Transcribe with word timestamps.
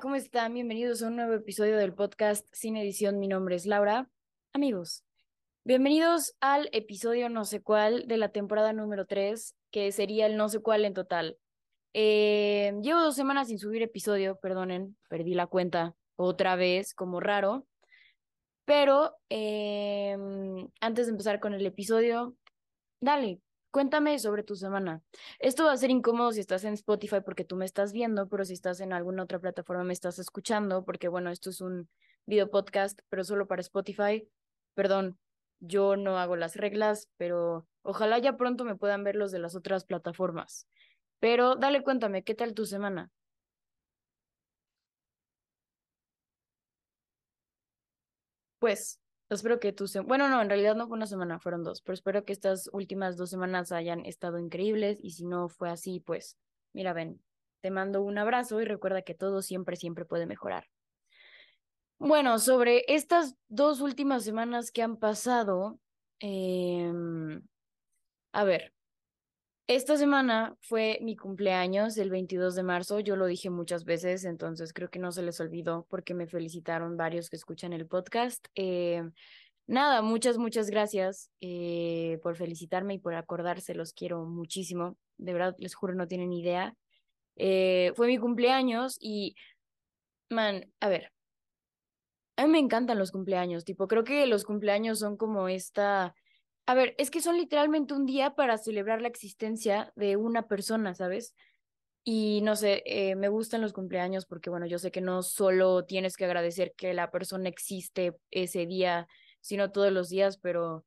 ¿cómo 0.00 0.16
están? 0.16 0.54
Bienvenidos 0.54 1.02
a 1.02 1.06
un 1.06 1.14
nuevo 1.14 1.34
episodio 1.34 1.76
del 1.76 1.94
podcast 1.94 2.44
Sin 2.52 2.76
Edición. 2.76 3.20
Mi 3.20 3.28
nombre 3.28 3.54
es 3.54 3.64
Laura. 3.64 4.10
Amigos, 4.52 5.04
bienvenidos 5.62 6.34
al 6.40 6.68
episodio 6.72 7.28
no 7.28 7.44
sé 7.44 7.62
cuál 7.62 8.08
de 8.08 8.16
la 8.16 8.30
temporada 8.30 8.72
número 8.72 9.06
3, 9.06 9.54
que 9.70 9.92
sería 9.92 10.26
el 10.26 10.36
no 10.36 10.48
sé 10.48 10.58
cuál 10.58 10.84
en 10.84 10.94
total. 10.94 11.38
Eh, 11.92 12.72
llevo 12.82 13.02
dos 13.02 13.14
semanas 13.14 13.48
sin 13.48 13.60
subir 13.60 13.82
episodio, 13.82 14.36
perdonen, 14.40 14.96
perdí 15.08 15.34
la 15.34 15.46
cuenta 15.46 15.94
otra 16.16 16.56
vez, 16.56 16.92
como 16.92 17.20
raro. 17.20 17.64
Pero 18.64 19.14
em, 19.28 20.68
antes 20.80 21.06
de 21.06 21.12
empezar 21.12 21.38
con 21.38 21.54
el 21.54 21.64
episodio, 21.64 22.34
dale, 23.00 23.40
Cuéntame 23.74 24.20
sobre 24.20 24.44
tu 24.44 24.54
semana. 24.54 25.02
Esto 25.40 25.64
va 25.64 25.72
a 25.72 25.76
ser 25.76 25.90
incómodo 25.90 26.30
si 26.30 26.38
estás 26.38 26.62
en 26.62 26.74
Spotify 26.74 27.16
porque 27.24 27.44
tú 27.44 27.56
me 27.56 27.64
estás 27.64 27.92
viendo, 27.92 28.28
pero 28.28 28.44
si 28.44 28.52
estás 28.52 28.78
en 28.78 28.92
alguna 28.92 29.24
otra 29.24 29.40
plataforma 29.40 29.82
me 29.82 29.92
estás 29.92 30.20
escuchando, 30.20 30.84
porque 30.84 31.08
bueno, 31.08 31.28
esto 31.30 31.50
es 31.50 31.60
un 31.60 31.88
video 32.24 32.48
podcast, 32.52 33.00
pero 33.08 33.24
solo 33.24 33.48
para 33.48 33.62
Spotify. 33.62 34.28
Perdón, 34.74 35.18
yo 35.58 35.96
no 35.96 36.18
hago 36.18 36.36
las 36.36 36.54
reglas, 36.54 37.08
pero 37.16 37.66
ojalá 37.82 38.20
ya 38.20 38.36
pronto 38.36 38.62
me 38.64 38.76
puedan 38.76 39.02
ver 39.02 39.16
los 39.16 39.32
de 39.32 39.40
las 39.40 39.56
otras 39.56 39.84
plataformas. 39.84 40.68
Pero 41.18 41.56
dale, 41.56 41.82
cuéntame, 41.82 42.22
¿qué 42.22 42.36
tal 42.36 42.54
tu 42.54 42.66
semana? 42.66 43.10
Pues 48.60 49.00
Espero 49.34 49.60
que 49.60 49.72
tú... 49.72 49.86
Bueno, 50.06 50.28
no, 50.28 50.40
en 50.40 50.48
realidad 50.48 50.74
no 50.74 50.86
fue 50.86 50.96
una 50.96 51.06
semana, 51.06 51.38
fueron 51.38 51.62
dos, 51.62 51.82
pero 51.82 51.94
espero 51.94 52.24
que 52.24 52.32
estas 52.32 52.68
últimas 52.72 53.16
dos 53.16 53.30
semanas 53.30 53.72
hayan 53.72 54.04
estado 54.06 54.38
increíbles 54.38 54.98
y 55.00 55.10
si 55.10 55.24
no 55.24 55.48
fue 55.48 55.70
así, 55.70 56.00
pues 56.00 56.38
mira, 56.72 56.92
ven, 56.92 57.22
te 57.60 57.70
mando 57.70 58.02
un 58.02 58.18
abrazo 58.18 58.60
y 58.60 58.64
recuerda 58.64 59.02
que 59.02 59.14
todo 59.14 59.40
siempre, 59.40 59.76
siempre 59.76 60.04
puede 60.04 60.26
mejorar. 60.26 60.68
Bueno, 61.98 62.38
sobre 62.38 62.84
estas 62.88 63.36
dos 63.48 63.80
últimas 63.80 64.24
semanas 64.24 64.70
que 64.70 64.82
han 64.82 64.98
pasado, 64.98 65.80
em, 66.18 67.40
a 68.32 68.44
ver, 68.44 68.73
esta 69.66 69.96
semana 69.96 70.56
fue 70.60 70.98
mi 71.00 71.16
cumpleaños, 71.16 71.96
el 71.96 72.10
22 72.10 72.54
de 72.54 72.62
marzo. 72.62 73.00
Yo 73.00 73.16
lo 73.16 73.26
dije 73.26 73.48
muchas 73.48 73.84
veces, 73.84 74.24
entonces 74.24 74.72
creo 74.74 74.90
que 74.90 74.98
no 74.98 75.10
se 75.10 75.22
les 75.22 75.40
olvidó 75.40 75.86
porque 75.88 76.12
me 76.12 76.26
felicitaron 76.26 76.96
varios 76.98 77.30
que 77.30 77.36
escuchan 77.36 77.72
el 77.72 77.86
podcast. 77.86 78.46
Eh, 78.56 79.02
nada, 79.66 80.02
muchas, 80.02 80.36
muchas 80.36 80.68
gracias 80.68 81.30
eh, 81.40 82.18
por 82.22 82.36
felicitarme 82.36 82.94
y 82.94 82.98
por 82.98 83.14
acordarse. 83.14 83.74
Los 83.74 83.94
quiero 83.94 84.24
muchísimo. 84.26 84.98
De 85.16 85.32
verdad, 85.32 85.56
les 85.58 85.74
juro, 85.74 85.94
no 85.94 86.08
tienen 86.08 86.32
idea. 86.34 86.74
Eh, 87.36 87.92
fue 87.96 88.06
mi 88.06 88.18
cumpleaños 88.18 88.98
y, 89.00 89.34
man, 90.28 90.70
a 90.80 90.88
ver, 90.88 91.10
a 92.36 92.44
mí 92.44 92.52
me 92.52 92.58
encantan 92.58 92.98
los 92.98 93.12
cumpleaños. 93.12 93.64
Tipo, 93.64 93.88
creo 93.88 94.04
que 94.04 94.26
los 94.26 94.44
cumpleaños 94.44 94.98
son 94.98 95.16
como 95.16 95.48
esta 95.48 96.14
a 96.66 96.74
ver, 96.74 96.94
es 96.98 97.10
que 97.10 97.20
son 97.20 97.36
literalmente 97.36 97.94
un 97.94 98.06
día 98.06 98.34
para 98.34 98.58
celebrar 98.58 99.02
la 99.02 99.08
existencia 99.08 99.92
de 99.96 100.16
una 100.16 100.48
persona, 100.48 100.94
¿sabes? 100.94 101.34
Y 102.04 102.40
no 102.42 102.56
sé, 102.56 102.82
eh, 102.86 103.16
me 103.16 103.28
gustan 103.28 103.62
los 103.62 103.72
cumpleaños 103.72 104.26
porque, 104.26 104.50
bueno, 104.50 104.66
yo 104.66 104.78
sé 104.78 104.90
que 104.90 105.00
no 105.00 105.22
solo 105.22 105.84
tienes 105.84 106.16
que 106.16 106.26
agradecer 106.26 106.74
que 106.76 106.92
la 106.94 107.10
persona 107.10 107.48
existe 107.48 108.14
ese 108.30 108.66
día, 108.66 109.08
sino 109.40 109.72
todos 109.72 109.92
los 109.92 110.10
días, 110.10 110.38
pero 110.38 110.84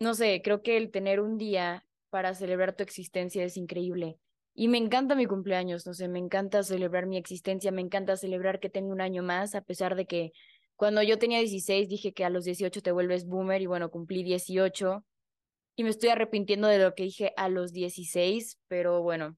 no 0.00 0.14
sé, 0.14 0.42
creo 0.42 0.62
que 0.62 0.76
el 0.76 0.90
tener 0.90 1.20
un 1.20 1.38
día 1.38 1.86
para 2.10 2.34
celebrar 2.34 2.74
tu 2.74 2.82
existencia 2.82 3.44
es 3.44 3.56
increíble. 3.56 4.18
Y 4.54 4.68
me 4.68 4.78
encanta 4.78 5.14
mi 5.14 5.26
cumpleaños, 5.26 5.86
no 5.86 5.94
sé, 5.94 6.08
me 6.08 6.18
encanta 6.18 6.62
celebrar 6.62 7.06
mi 7.06 7.16
existencia, 7.16 7.72
me 7.72 7.80
encanta 7.80 8.16
celebrar 8.16 8.60
que 8.60 8.68
tengo 8.68 8.92
un 8.92 9.00
año 9.00 9.22
más, 9.22 9.54
a 9.54 9.62
pesar 9.62 9.94
de 9.94 10.06
que 10.06 10.32
cuando 10.82 11.00
yo 11.04 11.16
tenía 11.16 11.38
16 11.38 11.88
dije 11.88 12.12
que 12.12 12.24
a 12.24 12.28
los 12.28 12.42
18 12.42 12.82
te 12.82 12.90
vuelves 12.90 13.24
boomer 13.24 13.62
y 13.62 13.66
bueno, 13.66 13.88
cumplí 13.88 14.24
18 14.24 15.04
y 15.76 15.84
me 15.84 15.90
estoy 15.90 16.08
arrepintiendo 16.08 16.66
de 16.66 16.80
lo 16.80 16.96
que 16.96 17.04
dije 17.04 17.32
a 17.36 17.48
los 17.48 17.72
16, 17.72 18.58
pero 18.66 19.00
bueno, 19.00 19.36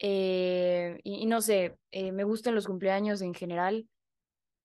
eh, 0.00 0.98
y, 1.04 1.24
no 1.26 1.40
sé, 1.40 1.78
eh, 1.92 2.10
me 2.10 2.24
gustan 2.24 2.56
los 2.56 2.66
cumpleaños 2.66 3.22
en 3.22 3.32
general 3.32 3.86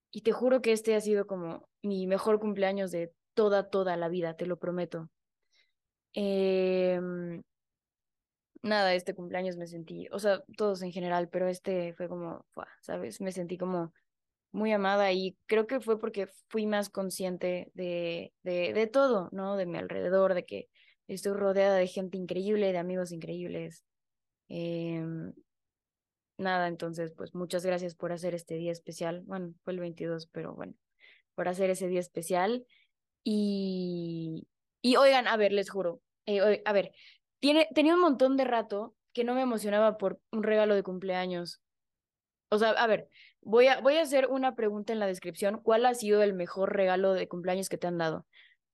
y 0.10 0.22
te 0.22 0.32
juro 0.32 0.64
que 0.64 0.72
este 0.72 0.96
ha 0.96 1.02
sido 1.02 1.28
como 1.28 1.70
mi 1.84 2.08
mejor 2.08 2.40
cumpleaños 2.40 2.90
de 2.90 3.14
toda, 3.36 3.70
toda 3.70 3.96
la 3.96 4.10
vida, 4.10 4.36
te 4.36 4.48
lo 4.48 4.58
prometo. 4.58 5.08
Em, 6.16 7.44
nada, 8.64 8.96
este 8.96 9.14
cumpleaños 9.14 9.56
me 9.56 9.68
sentí, 9.68 10.08
o 10.12 10.18
sea, 10.18 10.44
todos 10.58 10.82
en 10.82 10.92
general, 10.92 11.30
pero 11.30 11.48
este 11.48 11.94
fue 11.94 12.10
como, 12.10 12.44
¿sabes? 12.82 13.22
Me 13.22 13.32
sentí 13.32 13.56
como 13.60 13.94
muy 14.52 14.72
amada 14.72 15.12
y 15.12 15.38
creo 15.46 15.68
que 15.68 15.80
fue 15.80 16.00
porque 16.00 16.28
fui 16.50 16.68
más 16.68 16.90
consciente 16.90 17.72
de, 17.74 18.34
de, 18.44 18.74
de 18.74 18.88
todo, 18.88 19.30
¿no? 19.32 19.56
De 19.56 19.66
mi 19.66 19.78
alrededor, 19.78 20.34
de 20.34 20.46
que 20.46 20.70
estoy 21.08 21.34
rodeada 21.34 21.76
de 21.76 21.88
gente 21.88 22.18
increíble, 22.18 22.72
de 22.72 22.78
amigos 22.78 23.12
increíbles. 23.12 23.86
Em, 24.50 25.34
nada, 26.38 26.68
entonces, 26.68 27.14
pues 27.16 27.34
muchas 27.34 27.66
gracias 27.66 27.96
por 27.96 28.12
hacer 28.12 28.36
este 28.36 28.56
día 28.56 28.72
especial. 28.72 29.22
Bueno, 29.26 29.54
fue 29.64 29.74
el 29.74 29.80
22, 29.80 30.28
pero 30.28 30.54
bueno, 30.54 30.74
por 31.36 31.48
hacer 31.48 31.70
ese 31.70 31.88
día 31.88 32.00
especial. 32.00 32.66
Y, 33.24 34.48
y 34.82 34.96
oigan, 34.96 35.28
a 35.28 35.38
ver, 35.38 35.52
les 35.54 35.70
juro, 35.70 36.02
eh, 36.26 36.62
a 36.66 36.74
ver, 36.74 36.92
tiene, 37.40 37.68
tenía 37.74 37.96
un 37.96 38.02
montón 38.02 38.38
de 38.38 38.46
rato 38.46 38.96
que 39.14 39.24
no 39.24 39.36
me 39.36 39.42
emocionaba 39.42 39.98
por 39.98 40.20
un 40.32 40.44
regalo 40.44 40.76
de 40.76 40.84
cumpleaños. 40.84 41.62
O 42.50 42.58
sea, 42.58 42.72
a 42.72 42.88
ver, 42.88 43.10
Voy 43.42 43.68
a, 43.68 43.82
voy 43.82 43.98
a 43.98 44.04
hacer 44.04 44.28
una 44.28 44.56
pregunta 44.56 44.94
en 44.94 45.00
la 45.00 45.08
descripción. 45.08 45.60
¿Cuál 45.62 45.86
ha 45.86 45.94
sido 45.96 46.22
el 46.22 46.34
mejor 46.34 46.76
regalo 46.76 47.14
de 47.14 47.28
cumpleaños 47.28 47.70
que 47.70 47.78
te 47.78 47.88
han 47.88 47.98
dado? 47.98 48.26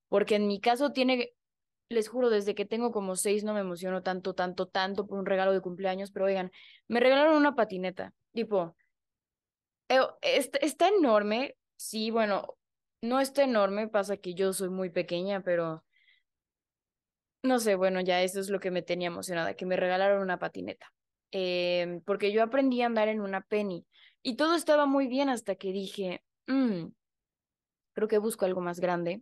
Porque 0.09 0.35
en 0.35 0.47
mi 0.47 0.59
caso 0.59 0.91
tiene, 0.91 1.33
les 1.89 2.09
juro, 2.09 2.29
desde 2.29 2.55
que 2.55 2.65
tengo 2.65 2.91
como 2.91 3.15
seis 3.15 3.43
no 3.43 3.53
me 3.53 3.61
emociono 3.61 4.03
tanto, 4.03 4.33
tanto, 4.33 4.67
tanto 4.67 5.07
por 5.07 5.19
un 5.19 5.25
regalo 5.25 5.53
de 5.53 5.61
cumpleaños, 5.61 6.11
pero 6.11 6.25
oigan, 6.25 6.51
me 6.87 6.99
regalaron 6.99 7.35
una 7.35 7.55
patineta, 7.55 8.13
tipo, 8.33 8.75
eh, 9.89 9.99
está, 10.21 10.59
está 10.59 10.89
enorme, 10.89 11.55
sí, 11.77 12.11
bueno, 12.11 12.57
no 13.01 13.19
está 13.19 13.43
enorme, 13.43 13.87
pasa 13.87 14.17
que 14.17 14.33
yo 14.33 14.53
soy 14.53 14.69
muy 14.69 14.89
pequeña, 14.89 15.41
pero 15.41 15.83
no 17.43 17.59
sé, 17.59 17.75
bueno, 17.75 18.01
ya 18.01 18.21
eso 18.21 18.39
es 18.39 18.49
lo 18.49 18.59
que 18.59 18.71
me 18.71 18.81
tenía 18.81 19.07
emocionada, 19.07 19.53
que 19.55 19.65
me 19.65 19.77
regalaron 19.77 20.21
una 20.21 20.39
patineta. 20.39 20.91
Eh, 21.31 22.01
porque 22.05 22.31
yo 22.31 22.41
aprendí 22.41 22.81
a 22.81 22.85
andar 22.85 23.09
en 23.09 23.21
una 23.21 23.41
penny 23.41 23.85
y 24.23 24.35
todo 24.35 24.55
estaba 24.55 24.85
muy 24.85 25.07
bien 25.07 25.29
hasta 25.29 25.55
que 25.55 25.71
dije, 25.71 26.23
mm, 26.47 26.87
creo 27.93 28.07
que 28.07 28.17
busco 28.19 28.45
algo 28.45 28.61
más 28.61 28.79
grande 28.79 29.21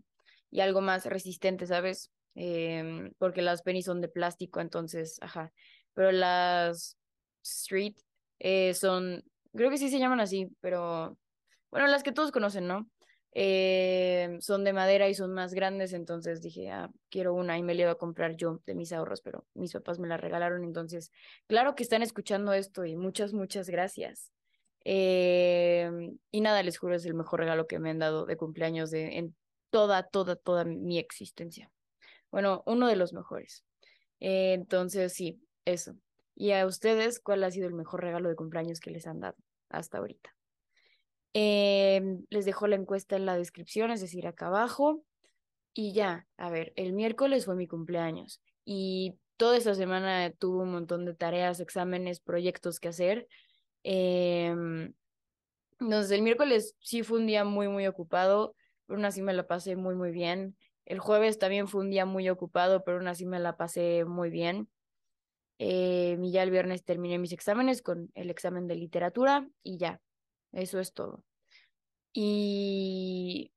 y 0.52 0.60
algo 0.62 0.82
más 0.82 1.06
resistente, 1.06 1.66
¿sabes? 1.66 2.12
Em, 2.36 3.12
porque 3.18 3.42
las 3.42 3.62
penny 3.62 3.82
son 3.82 4.02
de 4.02 4.10
plástico, 4.10 4.60
entonces, 4.62 5.18
ajá. 5.22 5.54
Pero 5.94 6.12
las 6.12 6.98
street 7.44 7.96
eh, 8.40 8.74
son, 8.74 9.24
creo 9.54 9.70
que 9.70 9.78
sí 9.78 9.90
se 9.90 10.00
llaman 10.00 10.20
así, 10.20 10.48
pero 10.62 11.18
bueno, 11.72 11.88
las 11.88 12.04
que 12.04 12.12
todos 12.12 12.32
conocen, 12.32 12.68
¿no? 12.68 12.90
Eh, 13.34 14.38
son 14.42 14.64
de 14.64 14.74
madera 14.74 15.10
y 15.10 15.14
son 15.16 15.34
más 15.34 15.54
grandes, 15.54 15.94
entonces 15.94 16.42
dije, 16.42 16.70
ah, 16.72 16.90
quiero 17.10 17.34
una 17.34 17.58
y 17.58 17.64
me 17.64 17.76
la 17.76 17.82
iba 17.84 17.92
a 17.92 17.96
comprar 17.96 18.36
yo 18.38 18.62
de 18.66 18.76
mis 18.76 18.94
ahorros, 18.94 19.22
pero 19.22 19.46
mis 19.54 19.74
papás 19.74 20.00
me 20.00 20.08
la 20.08 20.18
regalaron, 20.18 20.64
entonces, 20.64 21.12
claro 21.48 21.76
que 21.76 21.84
están 21.84 22.02
escuchando 22.04 22.54
esto 22.54 22.86
y 22.86 22.96
muchas, 22.96 23.34
muchas 23.34 23.70
gracias. 23.70 24.32
Eh, 24.86 25.90
y 26.32 26.42
nada, 26.42 26.64
les 26.64 26.78
juro, 26.78 26.96
es 26.96 27.06
el 27.06 27.16
mejor 27.16 27.42
regalo 27.42 27.68
que 27.68 27.80
me 27.80 27.90
han 27.90 28.00
dado 28.00 28.26
de 28.26 28.38
cumpleaños 28.38 28.92
de, 28.92 29.18
en 29.18 29.36
toda, 29.72 30.04
toda, 30.04 30.36
toda 30.36 30.64
mi 30.64 31.00
existencia. 31.00 31.70
Bueno, 32.32 32.64
uno 32.66 32.88
de 32.88 32.96
los 32.96 33.12
mejores. 33.12 33.66
Entonces, 34.20 35.14
sí, 35.14 35.42
eso. 35.66 35.96
¿Y 36.36 36.52
a 36.52 36.66
ustedes 36.66 37.20
cuál 37.20 37.44
ha 37.44 37.52
sido 37.52 37.68
el 37.68 37.74
mejor 37.74 38.02
regalo 38.02 38.30
de 38.30 38.36
cumpleaños 38.36 38.80
que 38.80 38.92
les 38.92 39.08
han 39.08 39.20
dado 39.20 39.36
hasta 39.70 39.98
ahorita? 39.98 40.36
Eh, 41.34 42.02
les 42.30 42.46
dejo 42.46 42.68
la 42.68 42.76
encuesta 42.76 43.18
en 43.18 43.26
la 43.26 43.38
descripción, 43.38 43.92
es 43.92 44.02
decir, 44.02 44.28
acá 44.28 44.48
abajo. 44.48 45.04
Y 45.74 45.92
ya, 45.92 46.26
a 46.38 46.50
ver, 46.50 46.72
el 46.78 46.94
miércoles 46.94 47.46
fue 47.46 47.56
mi 47.56 47.68
cumpleaños 47.68 48.42
y 48.64 49.16
toda 49.36 49.58
esta 49.58 49.76
semana 49.76 50.32
tuve 50.32 50.64
un 50.64 50.72
montón 50.72 51.04
de 51.04 51.14
tareas, 51.14 51.60
exámenes, 51.60 52.22
proyectos 52.22 52.80
que 52.80 52.88
hacer. 52.88 53.28
Entonces, 55.80 56.12
el 56.12 56.22
miércoles 56.22 56.76
sí 56.80 57.04
fue 57.04 57.20
un 57.20 57.28
día 57.28 57.44
muy, 57.44 57.68
muy 57.68 57.86
ocupado, 57.88 58.56
pero 58.86 58.98
aún 58.98 59.06
así 59.06 59.22
me 59.22 59.34
la 59.34 59.48
pasé 59.48 59.76
muy, 59.76 59.96
muy 59.96 60.12
bien. 60.12 60.58
El 60.86 61.00
jueves 61.00 61.40
también 61.40 61.68
fue 61.68 61.82
un 61.82 61.90
día 61.90 62.06
muy 62.06 62.30
ocupado, 62.30 62.84
pero 62.84 62.98
aún 62.98 63.08
así 63.08 63.26
me 63.26 63.40
la 63.40 63.58
pasé 63.58 64.06
muy 64.06 64.30
bien. 64.30 64.70
Eh, 65.58 66.18
y 66.22 66.32
ya 66.32 66.44
el 66.44 66.52
viernes 66.52 66.84
terminé 66.84 67.18
mis 67.18 67.32
exámenes 67.32 67.82
con 67.82 68.12
el 68.14 68.30
examen 68.30 68.68
de 68.68 68.76
literatura 68.76 69.48
y 69.64 69.78
ya, 69.78 70.02
eso 70.52 70.80
es 70.80 70.94
todo. 70.94 71.24
Y 72.14 73.52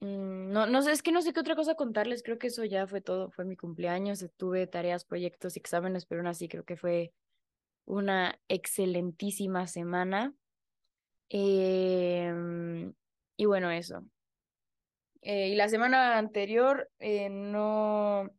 mm, 0.00 0.50
no, 0.52 0.66
no 0.66 0.82
sé, 0.82 0.92
es 0.92 1.02
que 1.02 1.12
no 1.12 1.22
sé 1.22 1.32
qué 1.32 1.40
otra 1.40 1.56
cosa 1.56 1.74
contarles, 1.76 2.22
creo 2.22 2.38
que 2.38 2.48
eso 2.48 2.64
ya 2.64 2.86
fue 2.86 3.00
todo, 3.00 3.30
fue 3.30 3.44
mi 3.44 3.56
cumpleaños, 3.56 4.24
tuve 4.36 4.66
tareas, 4.66 5.04
proyectos, 5.04 5.56
exámenes, 5.56 6.06
pero 6.06 6.20
aún 6.20 6.28
así 6.28 6.48
creo 6.48 6.64
que 6.64 6.76
fue 6.76 7.12
una 7.86 8.38
excelentísima 8.48 9.66
semana. 9.66 10.34
Em, 11.28 12.94
y 13.36 13.44
bueno, 13.46 13.70
eso. 13.70 14.04
Eh, 15.22 15.48
y 15.48 15.54
la 15.54 15.68
semana 15.68 16.18
anterior 16.18 16.90
eh, 16.98 17.30
no, 17.30 18.30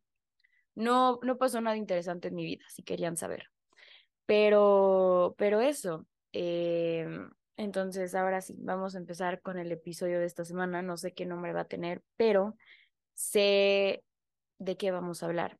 no, 0.74 1.18
no 1.22 1.38
pasó 1.38 1.60
nada 1.60 1.76
interesante 1.76 2.28
en 2.28 2.34
mi 2.36 2.44
vida, 2.44 2.64
si 2.68 2.82
querían 2.82 3.16
saber. 3.16 3.50
Pero, 4.26 5.34
pero 5.38 5.60
eso. 5.60 6.06
Em, 6.32 7.30
entonces, 7.56 8.14
ahora 8.14 8.40
sí, 8.40 8.54
vamos 8.58 8.94
a 8.94 8.98
empezar 8.98 9.40
con 9.40 9.58
el 9.58 9.72
episodio 9.72 10.20
de 10.20 10.26
esta 10.26 10.44
semana. 10.44 10.82
No 10.82 10.96
sé 10.96 11.12
qué 11.14 11.26
nombre 11.26 11.52
va 11.52 11.62
a 11.62 11.68
tener, 11.68 12.02
pero 12.16 12.56
sé 13.14 14.04
de 14.58 14.76
qué 14.76 14.90
vamos 14.90 15.22
a 15.22 15.26
hablar. 15.26 15.58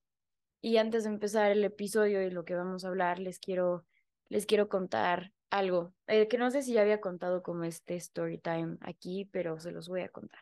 Y 0.67 0.79
antes 0.79 1.05
de 1.05 1.11
empezar 1.11 1.53
el 1.53 1.63
episodio 1.63 2.21
y 2.23 2.31
lo 2.33 2.45
que 2.45 2.57
vamos 2.57 2.85
a 2.85 2.89
hablar, 2.89 3.21
les 3.21 3.39
quiero, 3.39 3.87
les 4.29 4.47
quiero 4.47 4.69
contar 4.69 5.33
algo, 5.49 5.95
eh, 6.09 6.27
que 6.27 6.39
no 6.39 6.51
sé 6.51 6.61
si 6.63 6.73
ya 6.73 6.81
había 6.81 7.01
contado 7.01 7.41
como 7.41 7.63
este 7.63 7.95
story 7.95 8.39
time 8.39 8.77
aquí, 8.81 9.27
pero 9.27 9.61
se 9.61 9.71
los 9.71 9.89
voy 9.89 10.01
a 10.01 10.09
contar. 10.09 10.41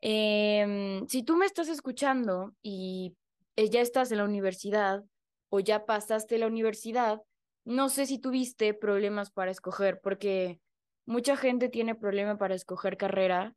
Em, 0.00 1.06
si 1.08 1.22
tú 1.24 1.36
me 1.36 1.44
estás 1.44 1.68
escuchando 1.68 2.54
y 2.62 3.14
eh, 3.56 3.68
ya 3.68 3.82
estás 3.82 4.10
en 4.12 4.16
la 4.16 4.24
universidad 4.24 5.04
o 5.50 5.60
ya 5.60 5.84
pasaste 5.84 6.38
la 6.38 6.46
universidad, 6.46 7.20
no 7.66 7.90
sé 7.90 8.06
si 8.06 8.18
tuviste 8.18 8.72
problemas 8.72 9.30
para 9.30 9.50
escoger, 9.50 10.00
porque 10.00 10.58
mucha 11.04 11.36
gente 11.36 11.68
tiene 11.68 11.94
problema 11.94 12.38
para 12.38 12.54
escoger 12.54 12.96
carrera, 12.96 13.54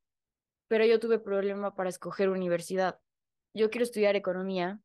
pero 0.68 0.86
yo 0.86 1.00
tuve 1.00 1.18
problema 1.18 1.76
para 1.76 1.88
escoger 1.88 2.28
universidad. 2.28 3.00
Yo 3.54 3.70
quiero 3.70 3.86
estudiar 3.86 4.18
economía 4.18 4.82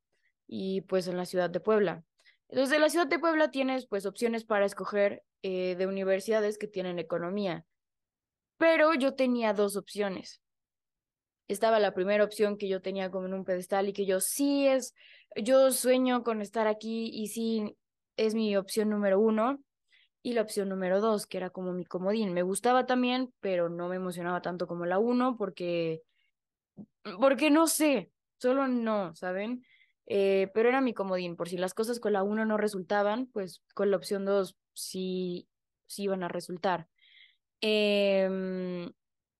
y 0.53 0.81
pues 0.81 1.07
en 1.07 1.17
la 1.17 1.27
ciudad 1.27 1.49
de 1.49 1.61
Puebla. 1.61 2.03
Entonces, 2.49 2.75
en 2.75 2.81
la 2.81 2.89
ciudad 2.89 3.07
de 3.07 3.21
Puebla 3.21 3.53
tienes 3.53 3.87
pues 3.87 4.05
opciones 4.05 4.45
para 4.45 4.67
escoger 4.67 5.23
eh, 5.43 5.77
de 5.77 5.87
universidades 5.87 6.59
que 6.59 6.67
tienen 6.67 6.99
economía, 6.99 7.65
pero 8.59 8.93
yo 8.95 9.15
tenía 9.15 9.55
dos 9.55 9.77
opciones. 9.77 10.43
Estaba 11.47 11.79
la 11.79 11.95
primera 11.95 12.25
opción 12.25 12.59
que 12.59 12.69
yo 12.69 12.83
tenía 12.83 13.13
como 13.13 13.27
en 13.27 13.35
un 13.35 13.45
pedestal 13.45 13.89
y 13.89 13.93
que 13.93 14.07
yo 14.07 14.19
sí 14.19 14.67
es, 14.67 14.93
yo 15.37 15.71
sueño 15.71 16.25
con 16.25 16.43
estar 16.43 16.67
aquí 16.67 17.11
y 17.15 17.29
sí 17.29 17.77
es 18.17 18.35
mi 18.35 18.57
opción 18.57 18.91
número 18.91 19.21
uno. 19.21 19.63
Y 20.23 20.33
la 20.33 20.43
opción 20.43 20.69
número 20.69 21.01
dos, 21.01 21.27
que 21.27 21.39
era 21.39 21.49
como 21.49 21.73
mi 21.73 21.85
comodín. 21.87 22.35
Me 22.35 22.43
gustaba 22.43 22.85
también, 22.87 23.33
pero 23.41 23.71
no 23.71 23.89
me 23.89 23.97
emocionaba 23.97 24.43
tanto 24.43 24.67
como 24.67 24.85
la 24.85 24.99
uno 24.99 25.37
porque, 25.39 26.03
porque 27.21 27.51
no 27.51 27.69
sé, 27.69 28.11
solo 28.37 28.69
no, 28.69 29.15
¿saben? 29.15 29.65
Eh, 30.13 30.51
pero 30.55 30.69
era 30.69 30.81
mi 30.81 30.93
comodín, 30.93 31.37
por 31.37 31.49
si 31.49 31.57
las 31.57 31.73
cosas 31.73 32.01
con 32.01 32.13
la 32.13 32.25
1 32.25 32.45
no 32.45 32.57
resultaban, 32.57 33.27
pues 33.29 33.63
con 33.75 33.93
la 33.93 33.97
opción 33.97 34.25
2 34.25 34.57
sí, 34.75 35.49
sí 35.87 36.03
iban 36.05 36.25
a 36.25 36.29
resultar. 36.29 36.89
Em, 37.61 38.93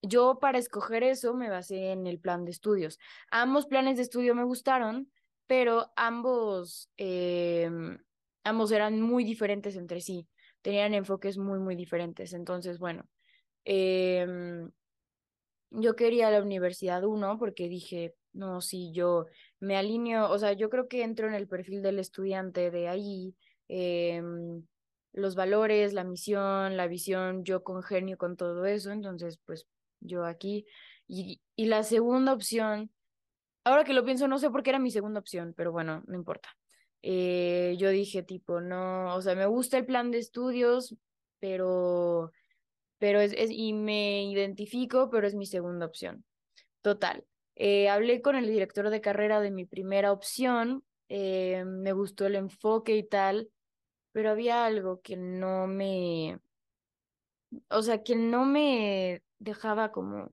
yo 0.03 0.39
para 0.41 0.59
escoger 0.59 1.03
eso 1.03 1.35
me 1.35 1.51
basé 1.51 1.91
en 1.91 2.07
el 2.07 2.21
plan 2.21 2.45
de 2.45 2.53
estudios. 2.53 3.01
Ambos 3.33 3.67
planes 3.67 3.97
de 3.97 4.05
estudio 4.05 4.37
me 4.37 4.45
gustaron, 4.45 5.11
pero 5.49 5.91
ambos, 5.97 6.89
em, 6.97 7.99
ambos 8.45 8.71
eran 8.71 9.01
muy 9.03 9.25
diferentes 9.25 9.75
entre 9.75 10.01
sí, 10.01 10.29
tenían 10.63 10.95
enfoques 10.95 11.37
muy, 11.37 11.59
muy 11.59 11.75
diferentes. 11.75 12.33
Entonces, 12.33 12.79
bueno, 12.79 13.09
em, 13.65 14.71
yo 15.71 15.97
quería 15.97 16.31
la 16.31 16.43
Universidad 16.43 17.05
1 17.05 17.39
porque 17.39 17.69
dije, 17.69 18.15
no, 18.33 18.61
si 18.61 18.93
yo 18.93 19.27
me 19.61 19.77
alineo, 19.77 20.31
o 20.31 20.39
sea, 20.39 20.53
yo 20.53 20.71
creo 20.71 20.89
que 20.89 21.03
entro 21.03 21.27
en 21.29 21.35
el 21.35 21.49
perfil 21.49 21.83
del 21.83 21.99
estudiante 21.99 22.71
de 22.71 22.89
ahí, 22.89 23.35
em, 23.69 24.65
los 25.13 25.35
valores, 25.35 25.93
la 25.93 26.05
misión, 26.05 26.77
la 26.77 26.87
visión, 26.87 27.45
yo 27.45 27.65
congenio 27.65 28.17
con 28.19 28.37
todo 28.37 28.65
eso, 28.67 28.93
entonces, 28.93 29.39
pues 29.45 29.67
yo 30.01 30.25
aquí. 30.25 30.67
Y, 31.07 31.41
y 31.57 31.67
la 31.67 31.83
segunda 31.83 32.33
opción, 32.33 32.91
ahora 33.65 33.85
que 33.85 33.93
lo 33.93 34.05
pienso, 34.05 34.29
no 34.29 34.39
sé 34.39 34.51
por 34.51 34.63
qué 34.63 34.71
era 34.71 34.79
mi 34.79 34.91
segunda 34.91 35.21
opción, 35.21 35.55
pero 35.57 35.73
bueno, 35.73 36.03
no 36.07 36.15
importa. 36.17 36.51
Eh, 37.03 37.77
yo 37.79 37.91
dije 37.91 38.23
tipo, 38.23 38.61
no, 38.61 39.15
o 39.15 39.23
sea, 39.23 39.35
me 39.35 39.47
gusta 39.47 39.79
el 39.79 39.87
plan 39.87 40.11
de 40.11 40.19
estudios, 40.19 40.95
pero, 41.41 42.33
pero 42.99 43.21
es, 43.21 43.33
es, 43.37 43.51
y 43.51 43.73
me 43.73 44.25
identifico, 44.25 45.11
pero 45.11 45.27
es 45.27 45.35
mi 45.35 45.47
segunda 45.47 45.87
opción. 45.87 46.25
Total. 46.83 47.25
Eh, 47.57 47.89
hablé 47.89 48.23
con 48.23 48.37
el 48.37 48.47
director 48.47 48.91
de 48.91 49.01
carrera 49.01 49.41
de 49.41 49.51
mi 49.51 49.65
primera 49.67 50.13
opción, 50.13 50.85
eh, 51.09 51.65
me 51.67 51.93
gustó 51.93 52.27
el 52.27 52.37
enfoque 52.37 52.97
y 52.97 53.03
tal, 53.03 53.51
pero 54.13 54.31
había 54.31 54.65
algo 54.65 55.01
que 55.03 55.17
no 55.17 55.67
me, 55.67 56.39
o 57.69 57.83
sea, 57.83 58.03
que 58.03 58.17
no 58.17 58.45
me 58.45 59.23
dejaba 59.39 59.93
como, 59.93 60.33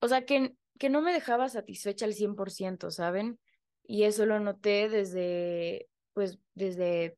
o 0.00 0.08
sea, 0.08 0.24
que, 0.24 0.54
que 0.78 0.90
no 0.90 1.02
me 1.02 1.12
dejaba 1.12 1.48
satisfecha 1.48 2.06
al 2.06 2.14
100%, 2.14 2.90
¿saben? 2.90 3.38
Y 3.84 4.04
eso 4.04 4.26
lo 4.26 4.40
noté 4.40 4.88
desde, 4.88 5.88
pues, 6.12 6.38
desde 6.54 7.16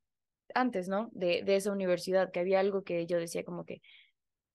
antes, 0.55 0.89
¿no? 0.89 1.11
De, 1.13 1.43
de 1.45 1.57
esa 1.57 1.73
universidad, 1.73 2.31
que 2.33 2.41
había 2.41 2.61
algo 2.61 2.85
que 2.85 3.07
yo 3.07 3.19
decía 3.19 3.45
como 3.45 3.65
que, 3.65 3.83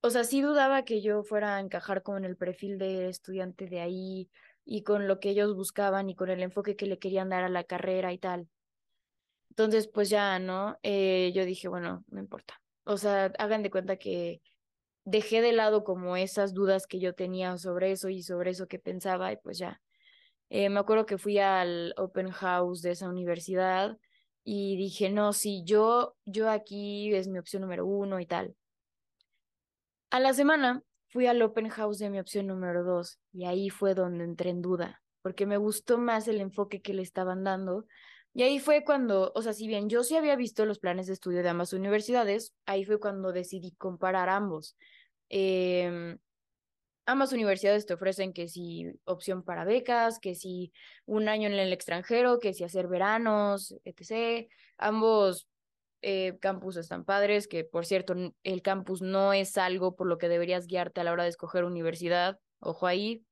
o 0.06 0.10
sea, 0.10 0.24
sí 0.24 0.42
dudaba 0.42 0.86
que 0.86 1.02
yo 1.02 1.24
fuera 1.24 1.58
a 1.58 1.60
encajar 1.60 2.04
con 2.04 2.26
el 2.26 2.38
perfil 2.38 2.78
de 2.78 3.10
estudiante 3.10 3.66
de 3.68 3.82
ahí, 3.82 4.30
y 4.66 4.82
con 4.84 5.08
lo 5.08 5.20
que 5.20 5.30
ellos 5.30 5.56
buscaban 5.56 6.10
y 6.10 6.16
con 6.16 6.30
el 6.30 6.42
enfoque 6.42 6.76
que 6.76 6.88
le 6.88 6.98
querían 6.98 7.30
dar 7.30 7.44
a 7.44 7.50
la 7.50 7.64
carrera 7.64 8.12
y 8.12 8.18
tal. 8.18 8.50
Entonces, 9.52 9.88
pues 9.88 10.10
ya, 10.10 10.40
¿no? 10.40 10.78
Eh, 10.84 11.32
yo 11.34 11.46
dije, 11.46 11.68
bueno, 11.68 12.04
no 12.08 12.20
importa. 12.20 12.62
O 12.84 12.98
sea, 12.98 13.32
hagan 13.40 13.64
de 13.64 13.72
cuenta 13.72 13.98
que 13.98 14.42
dejé 15.06 15.42
de 15.42 15.54
lado 15.54 15.84
como 15.84 16.18
esas 16.18 16.54
dudas 16.54 16.88
que 16.88 17.00
yo 17.00 17.14
tenía 17.14 17.58
sobre 17.58 17.92
eso 17.92 18.10
y 18.10 18.24
sobre 18.24 18.52
eso 18.52 18.68
que 18.68 18.80
pensaba 18.80 19.32
y 19.32 19.38
pues 19.38 19.60
ya. 19.60 19.82
Eh, 20.50 20.70
me 20.70 20.80
acuerdo 20.80 21.06
que 21.06 21.18
fui 21.18 21.40
al 21.40 21.94
open 21.98 22.32
house 22.32 22.82
de 22.82 22.92
esa 22.92 23.10
universidad 23.10 23.98
y 24.44 24.78
dije, 24.78 25.10
no, 25.10 25.34
sí, 25.34 25.64
yo, 25.66 26.16
yo 26.26 26.50
aquí 26.50 27.14
es 27.14 27.28
mi 27.28 27.40
opción 27.40 27.62
número 27.62 27.86
uno 27.86 28.20
y 28.20 28.26
tal. 28.26 28.56
A 30.10 30.20
la 30.20 30.34
semana 30.34 30.84
fui 31.10 31.28
al 31.28 31.42
open 31.42 31.70
house 31.70 32.00
de 32.00 32.10
mi 32.10 32.20
opción 32.20 32.48
número 32.48 32.84
dos 32.84 33.20
y 33.32 33.46
ahí 33.46 33.70
fue 33.70 33.94
donde 33.94 34.24
entré 34.24 34.50
en 34.50 34.62
duda, 34.62 35.02
porque 35.22 35.46
me 35.46 35.58
gustó 35.58 35.98
más 35.98 36.28
el 36.28 36.42
enfoque 36.42 36.82
que 36.82 36.94
le 36.94 37.02
estaban 37.02 37.44
dando. 37.44 37.86
Y 38.34 38.44
ahí 38.44 38.60
fue 38.60 38.84
cuando, 38.84 39.32
o 39.34 39.42
sea, 39.42 39.54
si 39.54 39.68
bien 39.68 39.90
yo 39.90 40.04
sí 40.04 40.16
había 40.18 40.36
visto 40.36 40.66
los 40.66 40.80
planes 40.80 41.08
de 41.08 41.14
estudio 41.14 41.42
de 41.42 41.50
ambas 41.50 41.72
universidades, 41.74 42.54
ahí 42.66 42.84
fue 42.84 43.00
cuando 43.00 43.32
decidí 43.32 43.72
comparar 43.78 44.30
ambos. 44.30 44.76
Eh, 45.30 46.18
ambas 47.06 47.34
universidades 47.34 47.86
te 47.86 47.94
ofrecen 47.94 48.34
que 48.34 48.48
si 48.48 48.92
opción 49.06 49.44
para 49.44 49.64
becas, 49.64 50.20
que 50.20 50.36
si 50.36 50.74
un 51.06 51.30
año 51.30 51.48
en 51.48 51.54
el 51.56 51.72
extranjero, 51.74 52.40
que 52.40 52.54
si 52.54 52.64
hacer 52.64 52.88
veranos, 52.88 53.76
etc. 53.86 54.50
Ambos 54.78 55.48
eh, 56.08 56.38
campus 56.40 56.78
están 56.78 57.04
padres, 57.04 57.48
que 57.48 57.64
por 57.64 57.84
cierto, 57.84 58.14
el 58.44 58.62
campus 58.62 59.02
no 59.02 59.34
es 59.34 59.58
algo 59.58 59.96
por 59.96 60.06
lo 60.06 60.20
que 60.20 60.30
deberías 60.30 60.68
guiarte 60.68 61.02
a 61.02 61.04
la 61.04 61.12
hora 61.12 61.24
de 61.24 61.30
escoger 61.30 61.64
universidad, 61.64 62.40
ojo 62.60 62.86
ahí, 62.86 63.26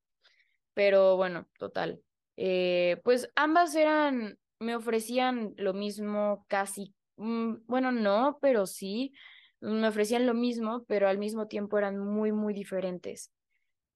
pero 0.73 1.15
bueno, 1.15 1.47
total. 1.59 2.01
Eh, 2.35 2.99
pues 3.03 3.29
ambas 3.35 3.75
eran, 3.75 4.39
me 4.57 4.75
ofrecían 4.75 5.53
lo 5.55 5.75
mismo 5.75 6.45
casi, 6.47 6.95
mm, 7.17 7.57
bueno, 7.67 7.91
no, 7.91 8.39
pero 8.41 8.65
sí, 8.65 9.13
me 9.59 9.87
ofrecían 9.87 10.25
lo 10.25 10.33
mismo, 10.33 10.83
pero 10.87 11.07
al 11.07 11.19
mismo 11.19 11.47
tiempo 11.47 11.77
eran 11.77 11.99
muy, 11.99 12.31
muy 12.31 12.55
diferentes. 12.55 13.31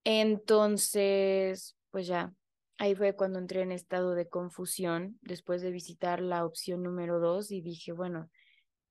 Entonces, 0.03 1.75
pues 1.89 2.05
ya, 2.05 2.31
ahí 2.77 2.93
fue 2.93 3.15
cuando 3.15 3.39
entré 3.39 3.61
en 3.63 3.71
estado 3.71 4.13
de 4.13 4.29
confusión 4.29 5.17
después 5.23 5.63
de 5.63 5.71
visitar 5.71 6.21
la 6.21 6.45
opción 6.45 6.83
número 6.83 7.19
dos 7.19 7.49
y 7.49 7.61
dije, 7.61 7.91
bueno, 7.91 8.29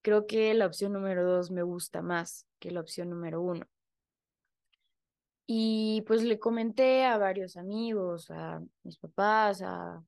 creo 0.07 0.29
que 0.29 0.55
la 0.55 0.67
opción 0.67 0.93
número 0.93 1.25
dos 1.25 1.51
me 1.51 1.65
gusta 1.65 2.01
más 2.01 2.47
que 2.61 2.71
la 2.71 2.79
opción 2.79 3.11
número 3.11 3.43
uno. 3.43 3.67
Y 5.49 6.05
pues 6.07 6.23
le 6.23 6.39
comenté 6.39 7.05
a 7.05 7.19
varios 7.19 7.57
amigos, 7.57 8.31
a 8.31 8.63
mis 8.85 8.99
papás, 8.99 9.63
a 9.63 10.01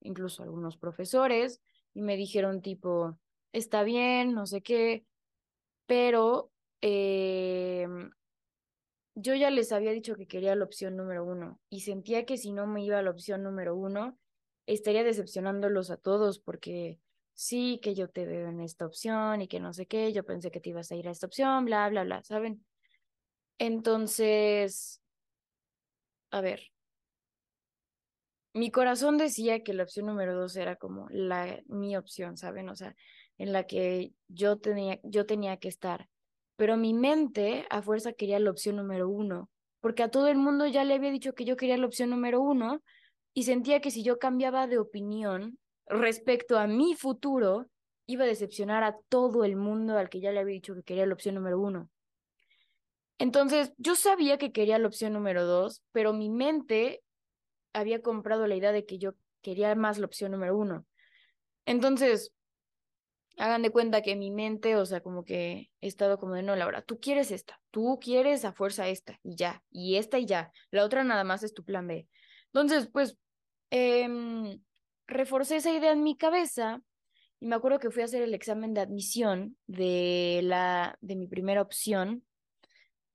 incluso 0.00 0.42
a 0.42 0.46
algunos 0.46 0.76
profesores, 0.76 1.62
y 1.94 2.02
me 2.02 2.16
dijeron 2.16 2.62
tipo, 2.62 3.16
está 3.52 3.84
bien, 3.84 4.34
no 4.34 4.44
sé 4.44 4.60
qué, 4.60 5.06
pero 5.86 6.50
eh, 6.80 7.86
yo 9.14 9.36
ya 9.36 9.50
les 9.50 9.70
había 9.70 9.92
dicho 9.92 10.16
que 10.16 10.26
quería 10.26 10.56
la 10.56 10.64
opción 10.64 10.96
número 10.96 11.24
uno 11.24 11.60
y 11.70 11.82
sentía 11.82 12.26
que 12.26 12.38
si 12.38 12.50
no 12.50 12.66
me 12.66 12.82
iba 12.82 12.98
a 12.98 13.02
la 13.02 13.10
opción 13.10 13.44
número 13.44 13.76
uno, 13.76 14.18
estaría 14.66 15.04
decepcionándolos 15.04 15.92
a 15.92 15.96
todos 15.96 16.40
porque 16.40 16.98
sí, 17.34 17.80
que 17.82 17.94
yo 17.94 18.08
te 18.08 18.24
veo 18.24 18.48
en 18.48 18.60
esta 18.60 18.86
opción 18.86 19.42
y 19.42 19.48
que 19.48 19.60
no 19.60 19.72
sé 19.72 19.86
qué, 19.86 20.12
yo 20.12 20.24
pensé 20.24 20.50
que 20.50 20.60
te 20.60 20.70
ibas 20.70 20.90
a 20.90 20.96
ir 20.96 21.08
a 21.08 21.10
esta 21.10 21.26
opción, 21.26 21.64
bla, 21.64 21.88
bla, 21.88 22.04
bla, 22.04 22.22
¿saben? 22.24 22.64
Entonces, 23.58 25.02
a 26.30 26.40
ver, 26.40 26.72
mi 28.54 28.70
corazón 28.70 29.18
decía 29.18 29.62
que 29.62 29.74
la 29.74 29.82
opción 29.82 30.06
número 30.06 30.34
dos 30.34 30.56
era 30.56 30.76
como 30.76 31.08
la, 31.10 31.60
mi 31.66 31.96
opción, 31.96 32.36
¿saben? 32.36 32.68
O 32.68 32.76
sea, 32.76 32.94
en 33.36 33.52
la 33.52 33.66
que 33.66 34.12
yo 34.28 34.58
tenía, 34.58 35.00
yo 35.02 35.26
tenía 35.26 35.56
que 35.56 35.68
estar. 35.68 36.08
Pero 36.56 36.76
mi 36.76 36.94
mente 36.94 37.66
a 37.68 37.82
fuerza 37.82 38.12
quería 38.12 38.38
la 38.38 38.50
opción 38.50 38.76
número 38.76 39.08
uno, 39.08 39.50
porque 39.80 40.04
a 40.04 40.10
todo 40.10 40.28
el 40.28 40.36
mundo 40.36 40.66
ya 40.66 40.84
le 40.84 40.94
había 40.94 41.10
dicho 41.10 41.34
que 41.34 41.44
yo 41.44 41.56
quería 41.56 41.76
la 41.76 41.86
opción 41.86 42.10
número 42.10 42.40
uno 42.40 42.80
y 43.34 43.42
sentía 43.42 43.80
que 43.80 43.90
si 43.90 44.04
yo 44.04 44.20
cambiaba 44.20 44.68
de 44.68 44.78
opinión 44.78 45.58
respecto 45.86 46.58
a 46.58 46.66
mi 46.66 46.94
futuro, 46.94 47.66
iba 48.06 48.24
a 48.24 48.28
decepcionar 48.28 48.84
a 48.84 48.96
todo 49.08 49.44
el 49.44 49.56
mundo 49.56 49.96
al 49.98 50.08
que 50.08 50.20
ya 50.20 50.32
le 50.32 50.40
había 50.40 50.54
dicho 50.54 50.74
que 50.74 50.82
quería 50.82 51.06
la 51.06 51.14
opción 51.14 51.34
número 51.34 51.60
uno. 51.60 51.90
Entonces, 53.18 53.72
yo 53.78 53.94
sabía 53.94 54.38
que 54.38 54.52
quería 54.52 54.78
la 54.78 54.88
opción 54.88 55.12
número 55.12 55.44
dos, 55.44 55.82
pero 55.92 56.12
mi 56.12 56.28
mente 56.28 57.02
había 57.72 58.02
comprado 58.02 58.46
la 58.46 58.56
idea 58.56 58.72
de 58.72 58.84
que 58.84 58.98
yo 58.98 59.14
quería 59.40 59.74
más 59.74 59.98
la 59.98 60.06
opción 60.06 60.32
número 60.32 60.56
uno. 60.56 60.84
Entonces, 61.64 62.32
hagan 63.36 63.62
de 63.62 63.70
cuenta 63.70 64.02
que 64.02 64.16
mi 64.16 64.30
mente, 64.30 64.76
o 64.76 64.86
sea, 64.86 65.00
como 65.00 65.24
que 65.24 65.70
he 65.80 65.86
estado 65.86 66.18
como 66.18 66.34
de, 66.34 66.42
no, 66.42 66.56
Laura, 66.56 66.82
tú 66.82 67.00
quieres 67.00 67.30
esta, 67.30 67.60
tú 67.70 67.98
quieres 68.00 68.44
a 68.44 68.52
fuerza 68.52 68.88
esta 68.88 69.18
y 69.22 69.36
ya, 69.36 69.62
y 69.70 69.96
esta 69.96 70.18
y 70.18 70.26
ya, 70.26 70.52
la 70.70 70.84
otra 70.84 71.04
nada 71.04 71.24
más 71.24 71.42
es 71.42 71.54
tu 71.54 71.64
plan 71.64 71.86
B. 71.86 72.08
Entonces, 72.46 72.88
pues, 72.92 73.16
eh, 73.70 74.58
reforcé 75.06 75.56
esa 75.56 75.72
idea 75.72 75.92
en 75.92 76.02
mi 76.02 76.16
cabeza 76.16 76.82
y 77.40 77.46
me 77.46 77.56
acuerdo 77.56 77.78
que 77.78 77.90
fui 77.90 78.02
a 78.02 78.06
hacer 78.06 78.22
el 78.22 78.34
examen 78.34 78.74
de 78.74 78.80
admisión 78.80 79.56
de, 79.66 80.40
la, 80.42 80.96
de 81.00 81.16
mi 81.16 81.26
primera 81.26 81.62
opción 81.62 82.24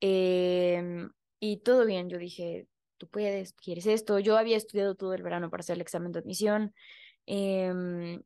em, 0.00 1.10
y 1.40 1.58
todo 1.58 1.84
bien, 1.86 2.08
yo 2.08 2.18
dije, 2.18 2.68
tú 2.98 3.08
puedes, 3.08 3.54
quieres 3.54 3.86
esto. 3.86 4.18
Yo 4.18 4.36
había 4.36 4.56
estudiado 4.56 4.94
todo 4.94 5.14
el 5.14 5.22
verano 5.22 5.50
para 5.50 5.62
hacer 5.62 5.74
el 5.74 5.80
examen 5.80 6.12
de 6.12 6.20
admisión. 6.20 6.74
Em, 7.26 8.22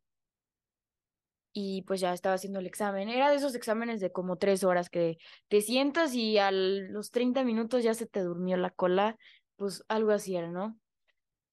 y 1.52 1.82
pues 1.82 2.00
ya 2.00 2.12
estaba 2.12 2.34
haciendo 2.34 2.58
el 2.58 2.66
examen. 2.66 3.08
Era 3.08 3.30
de 3.30 3.36
esos 3.36 3.54
exámenes 3.54 4.00
de 4.00 4.10
como 4.12 4.36
tres 4.36 4.64
horas 4.64 4.90
que 4.90 5.18
te 5.48 5.60
sientas 5.60 6.12
y 6.14 6.38
a 6.38 6.50
los 6.50 7.12
30 7.12 7.44
minutos 7.44 7.84
ya 7.84 7.94
se 7.94 8.06
te 8.06 8.20
durmió 8.20 8.56
la 8.56 8.70
cola, 8.70 9.16
pues 9.56 9.84
algo 9.88 10.10
así 10.10 10.36
era, 10.36 10.50
¿no? 10.50 10.78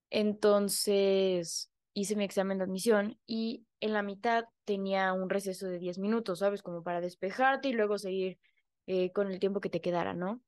Entonces 0.09 1.70
hice 1.93 2.15
mi 2.15 2.23
examen 2.23 2.57
de 2.57 2.63
admisión 2.63 3.17
y 3.25 3.65
en 3.79 3.93
la 3.93 4.03
mitad 4.03 4.45
tenía 4.65 5.13
un 5.13 5.29
receso 5.29 5.67
de 5.67 5.79
10 5.79 5.99
minutos, 5.99 6.39
¿sabes? 6.39 6.61
Como 6.61 6.83
para 6.83 7.01
despejarte 7.01 7.69
y 7.69 7.73
luego 7.73 7.97
seguir 7.97 8.39
eh, 8.87 9.11
con 9.11 9.31
el 9.31 9.39
tiempo 9.39 9.61
que 9.61 9.69
te 9.69 9.81
quedara, 9.81 10.13
¿no? 10.13 10.41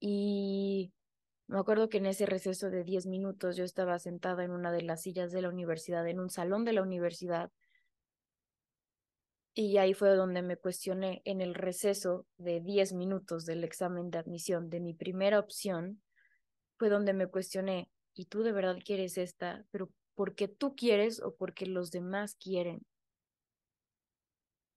Y 0.00 0.92
me 1.46 1.58
acuerdo 1.58 1.88
que 1.88 1.98
en 1.98 2.06
ese 2.06 2.26
receso 2.26 2.70
de 2.70 2.84
10 2.84 3.06
minutos 3.06 3.56
yo 3.56 3.64
estaba 3.64 3.98
sentada 3.98 4.44
en 4.44 4.50
una 4.50 4.70
de 4.70 4.82
las 4.82 5.02
sillas 5.02 5.32
de 5.32 5.42
la 5.42 5.48
universidad, 5.48 6.06
en 6.06 6.20
un 6.20 6.30
salón 6.30 6.64
de 6.64 6.74
la 6.74 6.82
universidad. 6.82 7.50
Y 9.54 9.78
ahí 9.78 9.94
fue 9.94 10.10
donde 10.10 10.42
me 10.42 10.56
cuestioné 10.56 11.22
en 11.24 11.40
el 11.40 11.54
receso 11.54 12.26
de 12.36 12.60
10 12.60 12.92
minutos 12.92 13.44
del 13.44 13.64
examen 13.64 14.10
de 14.10 14.18
admisión 14.18 14.68
de 14.70 14.80
mi 14.80 14.94
primera 14.94 15.38
opción, 15.40 16.02
fue 16.76 16.90
donde 16.90 17.12
me 17.12 17.26
cuestioné, 17.26 17.90
¿y 18.14 18.26
tú 18.26 18.42
de 18.42 18.52
verdad 18.52 18.76
quieres 18.84 19.18
esta? 19.18 19.64
Pero 19.72 19.90
porque 20.18 20.48
tú 20.48 20.74
quieres 20.74 21.22
o 21.22 21.36
porque 21.36 21.64
los 21.64 21.92
demás 21.92 22.34
quieren. 22.34 22.84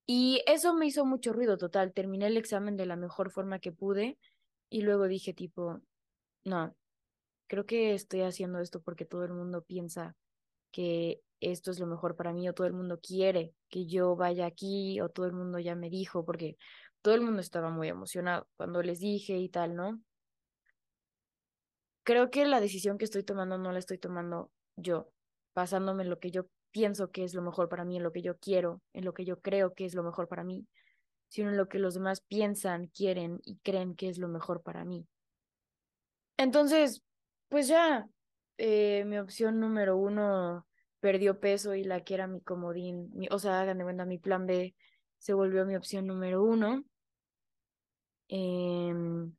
Y 0.06 0.44
eso 0.46 0.76
me 0.76 0.86
hizo 0.86 1.04
mucho 1.04 1.34
ruido 1.34 1.58
total. 1.58 1.94
Terminé 1.94 2.28
el 2.28 2.38
examen 2.38 2.78
de 2.78 2.86
la 2.86 2.96
mejor 2.96 3.32
forma 3.32 3.58
que 3.58 3.72
pude 3.72 4.20
y 4.70 4.84
luego 4.84 5.08
dije 5.08 5.34
tipo, 5.34 5.82
no, 6.44 6.76
creo 7.48 7.66
que 7.66 7.96
estoy 7.96 8.22
haciendo 8.22 8.60
esto 8.60 8.84
porque 8.84 9.04
todo 9.04 9.26
el 9.26 9.34
mundo 9.34 9.64
piensa 9.64 10.16
que 10.70 11.24
esto 11.40 11.72
es 11.72 11.80
lo 11.80 11.88
mejor 11.88 12.16
para 12.16 12.34
mí 12.34 12.48
o 12.48 12.54
todo 12.54 12.68
el 12.68 12.74
mundo 12.74 13.00
quiere 13.02 13.56
que 13.68 13.88
yo 13.88 14.16
vaya 14.16 14.46
aquí 14.46 15.02
o 15.02 15.10
todo 15.10 15.26
el 15.26 15.34
mundo 15.34 15.58
ya 15.58 15.74
me 15.74 15.90
dijo 15.90 16.24
porque 16.24 16.56
todo 17.02 17.16
el 17.16 17.22
mundo 17.22 17.42
estaba 17.42 17.72
muy 17.72 17.88
emocionado 17.88 18.48
cuando 18.58 18.84
les 18.84 19.00
dije 19.00 19.38
y 19.38 19.50
tal, 19.50 19.76
¿no? 19.76 20.04
Creo 22.04 22.30
que 22.30 22.46
la 22.46 22.62
decisión 22.62 23.00
que 23.00 23.06
estoy 23.06 23.24
tomando 23.24 23.58
no 23.58 23.72
la 23.72 23.80
estoy 23.80 23.98
tomando 23.98 24.52
yo, 24.76 25.12
basándome 25.54 26.04
en 26.04 26.10
lo 26.10 26.20
que 26.20 26.32
yo 26.32 26.48
pienso 26.72 27.12
que 27.12 27.24
es 27.24 27.34
lo 27.34 27.42
mejor 27.42 27.70
para 27.70 27.86
mí, 27.86 27.98
en 27.98 28.04
lo 28.04 28.12
que 28.12 28.22
yo 28.22 28.38
quiero, 28.38 28.82
en 28.94 29.06
lo 29.06 29.14
que 29.14 29.26
yo 29.26 29.40
creo 29.40 29.74
que 29.74 29.86
es 29.86 29.94
lo 29.94 30.04
mejor 30.04 30.28
para 30.28 30.44
mí, 30.44 30.66
sino 31.28 31.50
en 31.50 31.58
lo 31.58 31.68
que 31.68 31.80
los 31.80 31.94
demás 31.94 32.22
piensan, 32.22 32.88
quieren 32.88 33.40
y 33.44 33.58
creen 33.58 33.96
que 33.96 34.10
es 34.10 34.18
lo 34.18 34.28
mejor 34.28 34.62
para 34.62 34.86
mí. 34.86 35.06
Entonces, 36.38 37.04
pues 37.50 37.68
ya, 37.68 38.08
eh, 38.58 39.04
mi 39.06 39.18
opción 39.18 39.60
número 39.60 39.98
uno 39.98 40.66
perdió 41.00 41.40
peso 41.40 41.76
y 41.76 41.84
la 41.84 42.04
que 42.04 42.14
era 42.14 42.28
mi 42.28 42.42
comodín, 42.42 43.12
o 43.30 43.40
sea, 43.40 43.62
hagan 43.62 43.78
de 43.78 43.84
cuenta, 43.84 44.06
mi 44.06 44.18
plan 44.18 44.46
B 44.46 44.76
se 45.18 45.34
volvió 45.34 45.66
mi 45.66 45.76
opción 45.76 46.08
número 46.08 46.44
uno. 46.44 46.84
Em, 48.30 49.34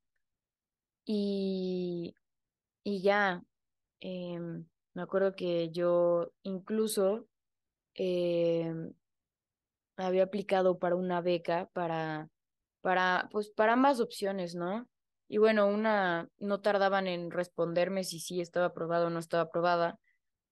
y, 1.04 2.14
y 2.84 3.02
ya, 3.02 3.42
eh, 4.00 4.38
me 4.94 5.02
acuerdo 5.02 5.34
que 5.34 5.70
yo 5.70 6.32
incluso 6.42 7.26
eh, 7.94 8.72
había 9.96 10.24
aplicado 10.24 10.78
para 10.78 10.96
una 10.96 11.20
beca 11.20 11.68
para, 11.72 12.28
para, 12.80 13.28
pues, 13.32 13.50
para 13.50 13.74
ambas 13.74 14.00
opciones, 14.00 14.54
¿no? 14.54 14.88
Y 15.28 15.38
bueno, 15.38 15.66
una 15.66 16.28
no 16.38 16.60
tardaban 16.60 17.06
en 17.06 17.30
responderme 17.30 18.04
si 18.04 18.20
sí 18.20 18.40
estaba 18.40 18.66
aprobada 18.66 19.06
o 19.06 19.10
no 19.10 19.18
estaba 19.18 19.44
aprobada. 19.44 19.98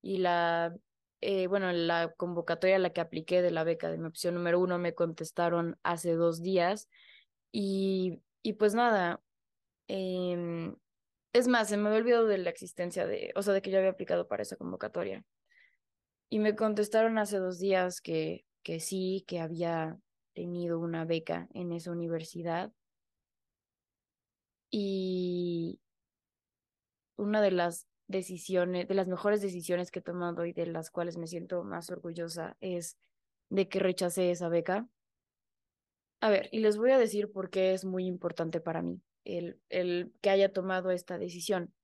Y 0.03 0.19
la, 0.19 0.75
eh, 1.21 1.47
bueno, 1.49 1.71
la 1.73 2.13
convocatoria 2.17 2.77
a 2.77 2.79
la 2.79 2.91
que 2.91 3.03
apliqué 3.03 3.43
de 3.43 3.51
la 3.51 3.65
beca 3.65 3.91
de 3.91 3.99
mi 3.99 4.07
opción 4.07 4.35
número 4.35 4.59
uno 4.61 4.79
me 4.79 4.95
contestaron 4.95 5.79
hace 5.83 6.15
dos 6.15 6.41
días. 6.43 6.89
Y, 7.53 8.23
y 8.43 8.55
pues 8.55 8.75
nada, 8.75 9.21
eh, 9.89 10.73
es 11.33 11.49
más, 11.49 11.69
se 11.69 11.77
me 11.77 11.89
había 11.89 12.01
olvidado 12.01 12.27
de 12.27 12.39
la 12.39 12.51
existencia 12.51 13.07
de, 13.07 13.33
o 13.37 13.43
sea, 13.43 13.55
de 13.55 13.63
que 13.63 13.71
yo 13.71 13.79
había 13.79 13.91
aplicado 13.91 14.27
para 14.29 14.43
esa 14.43 14.57
convocatoria. 14.57 15.25
Y 16.29 16.39
me 16.39 16.55
contestaron 16.57 17.19
hace 17.19 17.39
dos 17.39 17.59
días 17.59 18.01
que, 18.01 18.45
que 18.63 18.81
sí, 18.81 19.25
que 19.27 19.41
había 19.41 19.99
tenido 20.35 20.79
una 20.79 21.05
beca 21.05 21.49
en 21.55 21.73
esa 21.73 21.91
universidad. 21.93 22.73
Y 24.71 25.81
una 27.17 27.43
de 27.43 27.51
las 27.51 27.87
decisiones, 28.07 28.89
de 28.89 28.95
las 28.95 29.09
mejores 29.09 29.41
decisiones 29.41 29.91
que 29.91 30.01
he 30.01 30.03
tomado 30.03 30.47
y 30.47 30.53
de 30.53 30.67
las 30.67 30.91
cuales 30.91 31.17
me 31.17 31.27
siento 31.27 31.63
más 31.65 31.91
orgullosa 31.91 32.57
es 32.61 32.97
de 33.51 33.69
que 33.69 33.81
rechacé 33.81 34.31
esa 34.31 34.49
beca. 34.49 34.89
A 36.21 36.31
ver, 36.31 36.49
y 36.53 36.61
les 36.61 36.77
voy 36.77 36.91
a 36.91 36.99
decir 36.99 37.31
por 37.33 37.51
qué 37.51 37.73
es 37.73 37.85
muy 37.85 38.07
importante 38.07 38.61
para 38.61 38.83
mí 38.83 39.01
el, 39.25 39.61
el 39.69 40.13
que 40.21 40.31
haya 40.31 40.53
tomado 40.53 40.91
esta 40.91 41.19
decisión. 41.19 41.75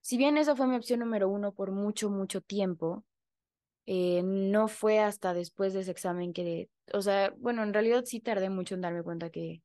Si 0.00 0.16
bien 0.16 0.38
esa 0.38 0.56
fue 0.56 0.66
mi 0.66 0.76
opción 0.76 1.00
número 1.00 1.28
uno 1.28 1.52
por 1.52 1.72
mucho, 1.72 2.10
mucho 2.10 2.40
tiempo, 2.40 3.04
eh, 3.86 4.22
no 4.24 4.68
fue 4.68 5.00
hasta 5.00 5.34
después 5.34 5.74
de 5.74 5.80
ese 5.80 5.90
examen 5.90 6.32
que, 6.32 6.70
o 6.92 7.02
sea, 7.02 7.34
bueno, 7.38 7.62
en 7.62 7.74
realidad 7.74 8.04
sí 8.04 8.20
tardé 8.20 8.50
mucho 8.50 8.74
en 8.74 8.82
darme 8.82 9.02
cuenta 9.02 9.30
que, 9.30 9.62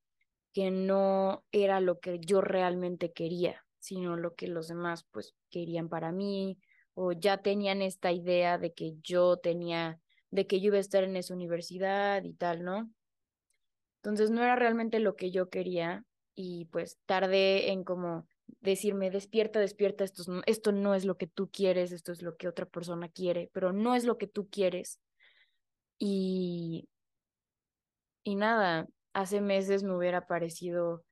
que 0.53 0.71
no 0.71 1.45
era 1.51 1.79
lo 1.79 1.99
que 1.99 2.19
yo 2.19 2.41
realmente 2.41 3.13
quería, 3.13 3.65
sino 3.79 4.17
lo 4.17 4.35
que 4.35 4.47
los 4.47 4.67
demás 4.67 5.05
pues 5.11 5.35
querían 5.49 5.89
para 5.89 6.11
mí 6.11 6.59
o 6.95 7.11
ya 7.11 7.39
tenían 7.39 7.81
esta 7.81 8.11
idea 8.11 8.57
de 8.57 8.73
que 8.73 8.95
yo 9.03 9.37
tenía, 9.37 9.99
de 10.31 10.47
que 10.47 10.61
yo 10.61 10.67
iba 10.67 10.77
a 10.77 10.79
estar 10.81 11.03
en 11.03 11.17
esa 11.17 11.33
universidad 11.33 12.23
y 12.23 12.33
tal, 12.33 12.63
¿no? 12.63 12.89
Entonces 14.05 14.29
no 14.29 14.43
era 14.43 14.55
realmente 14.55 14.99
lo 14.99 15.15
que 15.15 15.31
yo 15.31 15.49
quería 15.49 16.05
y 16.35 16.65
pues 16.65 16.99
tardé 17.07 17.71
en 17.71 17.83
como 17.83 18.27
decirme, 18.61 19.09
despierta, 19.09 19.59
despierta, 19.59 20.03
esto, 20.03 20.23
esto 20.45 20.71
no 20.71 20.93
es 20.93 21.05
lo 21.05 21.17
que 21.17 21.25
tú 21.25 21.49
quieres, 21.49 21.91
esto 21.91 22.11
es 22.11 22.21
lo 22.21 22.35
que 22.35 22.47
otra 22.47 22.67
persona 22.67 23.09
quiere, 23.09 23.49
pero 23.51 23.73
no 23.73 23.95
es 23.95 24.05
lo 24.05 24.19
que 24.19 24.27
tú 24.27 24.47
quieres. 24.47 24.99
Y, 25.97 26.87
y 28.23 28.35
nada, 28.35 28.85
hace 29.13 29.41
meses 29.41 29.81
me 29.81 29.97
hubiera 29.97 30.27
parecido 30.27 31.03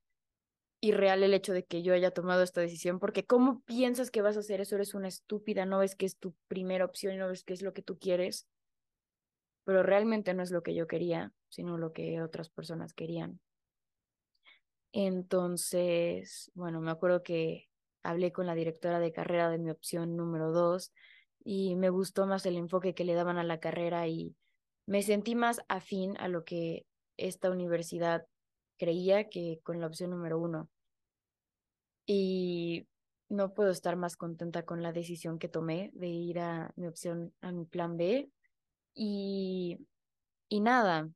irreal 0.80 1.24
el 1.24 1.34
hecho 1.34 1.52
de 1.52 1.64
que 1.64 1.82
yo 1.82 1.94
haya 1.94 2.12
tomado 2.12 2.44
esta 2.44 2.60
decisión, 2.60 3.00
porque 3.00 3.24
¿cómo 3.24 3.60
piensas 3.62 4.12
que 4.12 4.22
vas 4.22 4.36
a 4.36 4.40
hacer 4.40 4.60
eso? 4.60 4.76
Eres 4.76 4.94
una 4.94 5.08
estúpida, 5.08 5.66
no 5.66 5.80
ves 5.80 5.96
que 5.96 6.06
es 6.06 6.16
tu 6.16 6.32
primera 6.46 6.84
opción 6.84 7.14
y 7.14 7.16
no 7.16 7.26
ves 7.26 7.42
que 7.42 7.54
es 7.54 7.62
lo 7.62 7.72
que 7.72 7.82
tú 7.82 7.98
quieres 7.98 8.46
pero 9.64 9.82
realmente 9.82 10.34
no 10.34 10.42
es 10.42 10.50
lo 10.50 10.62
que 10.62 10.74
yo 10.74 10.86
quería, 10.86 11.32
sino 11.48 11.78
lo 11.78 11.92
que 11.92 12.22
otras 12.22 12.50
personas 12.50 12.92
querían. 12.92 13.40
Entonces, 14.92 16.50
bueno, 16.54 16.80
me 16.80 16.90
acuerdo 16.90 17.22
que 17.22 17.68
hablé 18.02 18.32
con 18.32 18.46
la 18.46 18.54
directora 18.54 19.00
de 19.00 19.12
carrera 19.12 19.50
de 19.50 19.58
mi 19.58 19.70
opción 19.70 20.16
número 20.16 20.52
dos 20.52 20.92
y 21.42 21.74
me 21.74 21.90
gustó 21.90 22.26
más 22.26 22.46
el 22.46 22.56
enfoque 22.56 22.94
que 22.94 23.04
le 23.04 23.14
daban 23.14 23.38
a 23.38 23.44
la 23.44 23.58
carrera 23.58 24.06
y 24.06 24.36
me 24.86 25.02
sentí 25.02 25.34
más 25.34 25.60
afín 25.68 26.16
a 26.18 26.28
lo 26.28 26.44
que 26.44 26.86
esta 27.16 27.50
universidad 27.50 28.26
creía 28.76 29.28
que 29.28 29.60
con 29.62 29.80
la 29.80 29.86
opción 29.86 30.10
número 30.10 30.38
uno. 30.38 30.68
Y 32.06 32.86
no 33.28 33.54
puedo 33.54 33.70
estar 33.70 33.96
más 33.96 34.16
contenta 34.16 34.64
con 34.64 34.82
la 34.82 34.92
decisión 34.92 35.38
que 35.38 35.48
tomé 35.48 35.90
de 35.94 36.08
ir 36.08 36.38
a 36.38 36.72
mi 36.76 36.86
opción, 36.86 37.34
a 37.40 37.50
mi 37.50 37.64
plan 37.64 37.96
B 37.96 38.30
Y, 38.94 39.78
y 40.48 40.60
nada. 40.60 41.10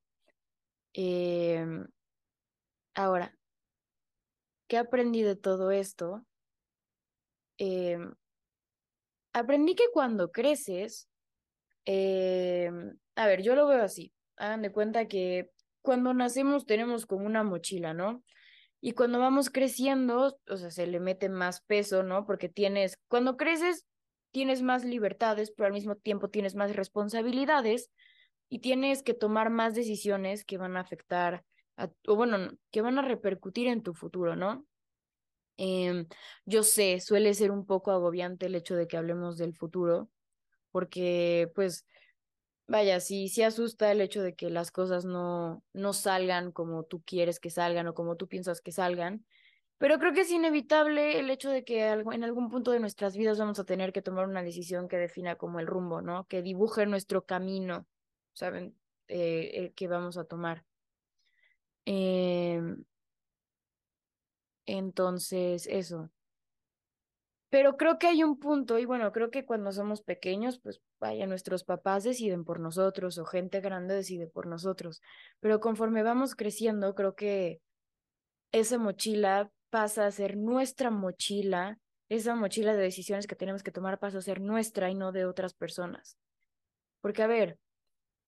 Em, 0.95 1.87
ahora, 2.95 3.35
¿qué 4.69 4.79
aprendí 4.79 5.23
de 5.23 5.37
todo 5.37 5.71
esto? 5.71 6.25
Em, 7.59 8.15
aprendí 9.33 9.75
que 9.75 9.85
cuando 9.93 10.31
creces, 10.33 11.09
em, 11.85 12.97
a 13.17 13.27
ver, 13.27 13.43
yo 13.43 13.55
lo 13.55 13.67
veo 13.67 13.83
así. 13.83 14.13
Hagan 14.37 14.63
de 14.63 14.73
cuenta 14.73 15.09
que 15.09 15.51
cuando 15.83 16.15
nacemos 16.15 16.67
tenemos 16.67 17.07
como 17.07 17.27
una 17.27 17.45
mochila, 17.45 17.95
¿no? 17.95 18.23
Y 18.81 18.93
cuando 18.93 19.19
vamos 19.19 19.51
creciendo, 19.51 20.39
o 20.49 20.57
sea, 20.57 20.71
se 20.71 20.87
le 20.87 21.01
mete 21.01 21.29
más 21.29 21.63
peso, 21.63 22.03
¿no? 22.03 22.27
Porque 22.27 22.49
tienes, 22.49 22.99
cuando 23.09 23.37
creces, 23.37 23.87
tienes 24.31 24.63
más 24.63 24.85
libertades, 24.85 25.51
pero 25.51 25.67
al 25.67 25.73
mismo 25.73 25.97
tiempo 25.97 26.29
tienes 26.29 26.55
más 26.55 26.75
responsabilidades 26.75 27.91
y 28.49 28.61
tienes 28.61 29.03
que 29.03 29.15
tomar 29.15 29.51
más 29.51 29.75
decisiones 29.75 30.45
que 30.45 30.59
van 30.59 30.77
a 30.77 30.81
afectar, 30.81 31.45
a, 31.77 31.91
o 32.07 32.17
bueno, 32.17 32.53
que 32.71 32.81
van 32.81 32.99
a 32.99 33.03
repercutir 33.03 33.69
en 33.69 33.83
tu 33.83 33.95
futuro, 33.95 34.37
¿no? 34.37 34.67
Em, 35.57 36.07
yo 36.45 36.63
sé, 36.63 37.01
suele 37.01 37.35
ser 37.35 37.51
un 37.51 37.67
poco 37.67 37.91
agobiante 37.91 38.47
el 38.47 38.55
hecho 38.55 38.77
de 38.77 38.87
que 38.87 38.97
hablemos 38.97 39.37
del 39.39 39.55
futuro, 39.55 40.09
porque 40.71 41.51
pues, 41.55 41.85
vaya, 42.69 43.01
sí, 43.01 43.29
sí 43.29 43.43
asusta 43.43 43.91
el 43.91 44.01
hecho 44.01 44.23
de 44.23 44.35
que 44.35 44.51
las 44.51 44.71
cosas 44.71 45.05
no, 45.05 45.65
no 45.73 45.93
salgan 45.93 46.53
como 46.53 46.85
tú 46.85 47.03
quieres 47.05 47.41
que 47.41 47.51
salgan 47.51 47.89
o 47.89 47.95
como 47.95 48.17
tú 48.17 48.29
piensas 48.29 48.61
que 48.61 48.73
salgan, 48.73 49.27
pero 49.79 49.99
creo 49.99 50.13
que 50.13 50.23
es 50.23 50.31
inevitable 50.31 51.19
el 51.21 51.31
hecho 51.31 51.51
de 51.51 51.65
que 51.65 51.89
en 51.89 52.25
algún 52.25 52.51
punto 52.51 52.73
de 52.73 52.81
nuestras 52.81 53.17
vidas 53.17 53.39
vamos 53.39 53.59
a 53.61 53.65
tener 53.65 53.93
que 53.93 54.03
tomar 54.03 54.27
una 54.27 54.43
decisión 54.43 54.89
que 54.89 54.97
defina 54.97 55.37
como 55.37 55.61
el 55.61 55.67
rumbo, 55.69 56.03
¿no? 56.03 56.27
Que 56.27 56.43
dibuje 56.43 56.85
nuestro 56.87 57.25
camino, 57.25 57.87
¿saben? 58.33 58.77
Eh, 59.07 59.53
el 59.55 59.75
que 59.75 59.89
vamos 59.89 60.19
a 60.19 60.25
tomar. 60.25 60.65
Em, 61.87 62.85
entonces, 64.67 65.67
eso. 65.67 66.11
Pero 67.51 67.77
creo 67.79 67.99
que 67.99 68.07
hay 68.09 68.23
un 68.23 68.39
punto, 68.39 68.79
y 68.79 68.85
bueno, 68.85 69.11
creo 69.13 69.31
que 69.31 69.47
cuando 69.47 69.73
somos 69.73 70.03
pequeños, 70.03 70.59
pues 70.59 70.83
vaya, 71.01 71.27
nuestros 71.27 71.65
papás 71.65 72.05
deciden 72.05 72.45
por 72.45 72.61
nosotros 72.61 73.17
o 73.19 73.25
gente 73.25 73.61
grande 73.61 73.95
decide 73.95 74.27
por 74.27 74.47
nosotros. 74.47 75.01
Pero 75.41 75.61
conforme 75.61 76.03
vamos 76.03 76.35
creciendo, 76.35 76.95
creo 76.95 77.15
que 77.15 77.63
esa 78.53 78.79
mochila 78.79 79.51
pasa 79.71 80.07
a 80.07 80.11
ser 80.11 80.37
nuestra 80.37 80.91
mochila, 80.91 81.79
esa 82.09 82.35
mochila 82.35 82.75
de 82.75 82.83
decisiones 82.83 83.27
que 83.27 83.37
tenemos 83.37 83.63
que 83.63 83.71
tomar 83.71 83.99
pasa 83.99 84.19
a 84.19 84.23
ser 84.23 84.41
nuestra 84.41 84.91
y 84.91 84.95
no 84.95 85.13
de 85.13 85.27
otras 85.27 85.55
personas. 85.55 86.19
Porque, 87.01 87.23
a 87.23 87.27
ver, 87.27 87.59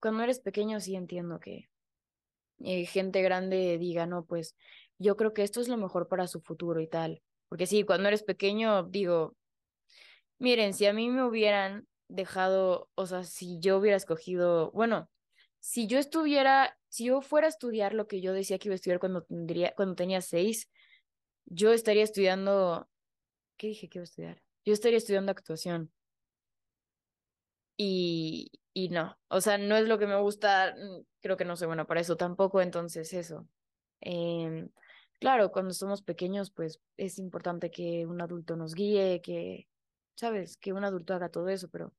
cuando 0.01 0.23
eres 0.23 0.41
pequeño 0.41 0.81
sí 0.81 0.97
entiendo 0.97 1.41
que 1.41 1.69
eh, 2.63 2.85
gente 2.87 3.23
grande 3.23 3.79
diga, 3.79 4.07
no, 4.07 4.25
pues 4.25 4.55
yo 4.99 5.17
creo 5.17 5.33
que 5.33 5.43
esto 5.43 5.61
es 5.61 5.69
lo 5.69 5.77
mejor 5.77 6.09
para 6.09 6.27
su 6.27 6.41
futuro 6.41 6.81
y 6.81 6.87
tal. 6.87 7.23
Porque 7.49 7.67
sí, 7.67 7.85
cuando 7.85 8.09
eres 8.09 8.23
pequeño, 8.23 8.85
digo, 8.85 9.35
miren, 10.39 10.75
si 10.75 10.87
a 10.87 10.93
mí 10.93 11.09
me 11.09 11.25
hubieran 11.25 11.87
dejado, 12.09 12.89
o 12.95 13.07
sea, 13.07 13.25
si 13.25 13.59
yo 13.61 13.79
hubiera 13.79 13.97
escogido, 13.97 14.71
bueno, 14.73 15.09
si 15.59 15.87
yo 15.87 15.99
estuviera, 15.99 16.79
si 16.89 17.07
yo 17.07 17.21
fuera 17.23 17.47
a 17.47 17.51
estudiar 17.51 17.95
lo 17.95 18.07
que 18.07 18.21
yo 18.21 18.33
decía 18.33 18.59
que 18.59 18.69
iba 18.69 18.75
a 18.75 18.77
estudiar 18.77 18.99
cuando, 19.01 19.23
tendría, 19.25 19.75
cuando 19.75 19.95
tenía 19.95 20.21
seis, 20.21 20.71
yo 21.51 21.73
estaría 21.73 22.05
estudiando, 22.05 22.89
¿qué 23.59 23.67
dije 23.67 23.89
que 23.89 23.99
iba 23.99 24.03
a 24.03 24.05
estudiar? 24.05 24.43
Yo 24.65 24.73
estaría 24.73 24.99
estudiando 24.99 25.33
actuación. 25.33 25.93
Y, 27.77 28.53
y 28.73 28.91
no, 28.91 29.19
o 29.29 29.41
sea, 29.41 29.59
no 29.59 29.77
es 29.77 29.89
lo 29.89 29.99
que 29.99 30.07
me 30.07 30.19
gusta, 30.21 30.75
mm, 30.77 31.05
creo 31.21 31.37
que 31.37 31.45
no 31.45 31.57
soy 31.57 31.67
buena 31.67 31.87
para 31.87 32.01
eso 32.01 32.17
tampoco, 32.17 32.61
entonces 32.61 33.13
eso. 33.13 33.49
Eh, 34.01 34.69
claro, 35.19 35.51
cuando 35.51 35.75
somos 35.75 36.03
pequeños, 36.03 36.51
pues 36.51 36.81
es 36.97 37.19
importante 37.19 37.71
que 37.71 38.07
un 38.07 38.21
adulto 38.21 38.57
nos 38.57 38.75
guíe, 38.75 39.21
que, 39.23 39.67
sabes, 40.15 40.57
que 40.57 40.73
un 40.73 40.85
adulto 40.85 41.15
haga 41.15 41.31
todo 41.31 41.49
eso, 41.49 41.69
pero 41.69 41.93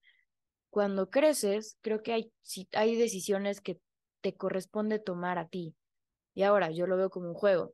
cuando 0.70 1.10
creces, 1.10 1.78
creo 1.82 2.04
que 2.04 2.14
hay, 2.14 2.32
si, 2.42 2.68
hay 2.74 2.96
decisiones 2.96 3.60
que 3.60 3.80
te 4.22 4.36
corresponde 4.36 5.00
tomar 5.00 5.38
a 5.40 5.48
ti. 5.48 5.76
Y 6.34 6.44
ahora 6.44 6.72
yo 6.72 6.88
lo 6.88 6.96
veo 6.96 7.10
como 7.10 7.28
un 7.28 7.34
juego. 7.34 7.74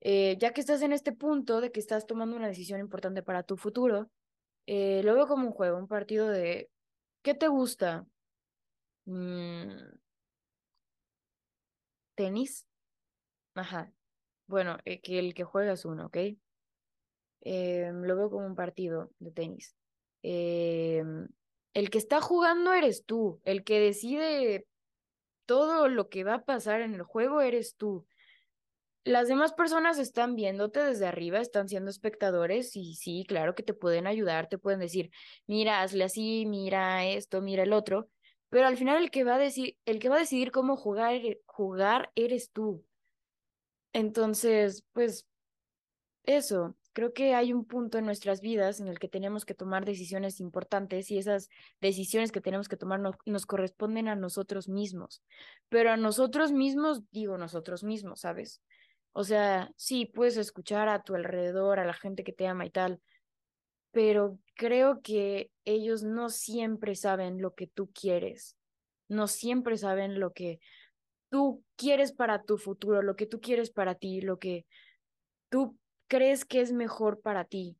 Eh, 0.00 0.36
ya 0.38 0.52
que 0.52 0.60
estás 0.60 0.82
en 0.82 0.92
este 0.92 1.12
punto 1.12 1.60
de 1.60 1.72
que 1.72 1.80
estás 1.80 2.06
tomando 2.06 2.36
una 2.36 2.48
decisión 2.48 2.80
importante 2.80 3.22
para 3.22 3.42
tu 3.42 3.56
futuro, 3.56 4.10
eh, 4.66 5.02
lo 5.04 5.14
veo 5.14 5.26
como 5.26 5.46
un 5.46 5.52
juego, 5.52 5.78
un 5.78 5.88
partido 5.88 6.28
de 6.28 6.70
¿qué 7.22 7.34
te 7.34 7.48
gusta? 7.48 8.06
Mm, 9.06 9.70
¿Tenis? 12.14 12.66
Ajá. 13.54 13.92
Bueno, 14.46 14.78
eh, 14.84 15.00
que 15.00 15.18
el 15.18 15.34
que 15.34 15.44
juega 15.44 15.72
es 15.72 15.84
uno, 15.84 16.06
¿ok? 16.06 16.16
Lo 17.42 18.16
veo 18.16 18.30
como 18.30 18.46
un 18.46 18.56
partido 18.56 19.10
de 19.18 19.30
tenis. 19.30 19.76
El 20.22 21.90
que 21.90 21.98
está 21.98 22.20
jugando 22.20 22.72
eres 22.72 23.04
tú, 23.04 23.40
el 23.44 23.62
que 23.62 23.78
decide 23.80 24.66
todo 25.46 25.88
lo 25.88 26.08
que 26.08 26.24
va 26.24 26.34
a 26.34 26.44
pasar 26.44 26.80
en 26.80 26.94
el 26.94 27.02
juego 27.02 27.40
eres 27.40 27.76
tú. 27.76 28.06
Las 29.06 29.28
demás 29.28 29.52
personas 29.52 30.00
están 30.00 30.34
viéndote 30.34 30.80
desde 30.80 31.06
arriba, 31.06 31.38
están 31.38 31.68
siendo 31.68 31.92
espectadores 31.92 32.74
y 32.74 32.96
sí, 32.96 33.24
claro 33.28 33.54
que 33.54 33.62
te 33.62 33.72
pueden 33.72 34.08
ayudar, 34.08 34.48
te 34.48 34.58
pueden 34.58 34.80
decir, 34.80 35.12
mira, 35.46 35.80
hazle 35.80 36.02
así, 36.02 36.44
mira 36.44 37.06
esto, 37.06 37.40
mira 37.40 37.62
el 37.62 37.72
otro, 37.72 38.10
pero 38.48 38.66
al 38.66 38.76
final 38.76 39.00
el 39.00 39.12
que 39.12 39.22
va 39.22 39.36
a 39.36 39.38
decir, 39.38 39.78
el 39.84 40.00
que 40.00 40.08
va 40.08 40.16
a 40.16 40.18
decidir 40.18 40.50
cómo 40.50 40.76
jugar, 40.76 41.20
jugar 41.46 42.10
eres 42.16 42.50
tú. 42.50 42.84
Entonces, 43.92 44.82
pues 44.92 45.24
eso, 46.24 46.74
creo 46.92 47.12
que 47.12 47.32
hay 47.36 47.52
un 47.52 47.64
punto 47.64 47.98
en 47.98 48.06
nuestras 48.06 48.40
vidas 48.40 48.80
en 48.80 48.88
el 48.88 48.98
que 48.98 49.06
tenemos 49.06 49.44
que 49.44 49.54
tomar 49.54 49.84
decisiones 49.84 50.40
importantes 50.40 51.12
y 51.12 51.18
esas 51.18 51.48
decisiones 51.80 52.32
que 52.32 52.40
tenemos 52.40 52.68
que 52.68 52.76
tomar 52.76 53.00
nos 53.24 53.46
corresponden 53.46 54.08
a 54.08 54.16
nosotros 54.16 54.68
mismos. 54.68 55.22
Pero 55.68 55.92
a 55.92 55.96
nosotros 55.96 56.50
mismos, 56.50 57.02
digo 57.12 57.38
nosotros 57.38 57.84
mismos, 57.84 58.22
¿sabes? 58.22 58.60
O 59.18 59.24
sea, 59.24 59.72
sí, 59.76 60.04
puedes 60.04 60.36
escuchar 60.36 60.90
a 60.90 61.02
tu 61.02 61.14
alrededor, 61.14 61.80
a 61.80 61.86
la 61.86 61.94
gente 61.94 62.22
que 62.22 62.34
te 62.34 62.46
ama 62.46 62.66
y 62.66 62.70
tal, 62.70 63.00
pero 63.90 64.38
creo 64.54 65.00
que 65.00 65.50
ellos 65.64 66.02
no 66.02 66.28
siempre 66.28 66.94
saben 66.94 67.40
lo 67.40 67.54
que 67.54 67.66
tú 67.66 67.90
quieres, 67.98 68.58
no 69.08 69.26
siempre 69.26 69.78
saben 69.78 70.20
lo 70.20 70.34
que 70.34 70.60
tú 71.30 71.64
quieres 71.76 72.12
para 72.12 72.42
tu 72.42 72.58
futuro, 72.58 73.00
lo 73.00 73.16
que 73.16 73.24
tú 73.24 73.40
quieres 73.40 73.70
para 73.70 73.94
ti, 73.94 74.20
lo 74.20 74.38
que 74.38 74.66
tú 75.48 75.78
crees 76.08 76.44
que 76.44 76.60
es 76.60 76.72
mejor 76.72 77.22
para 77.22 77.46
ti. 77.46 77.78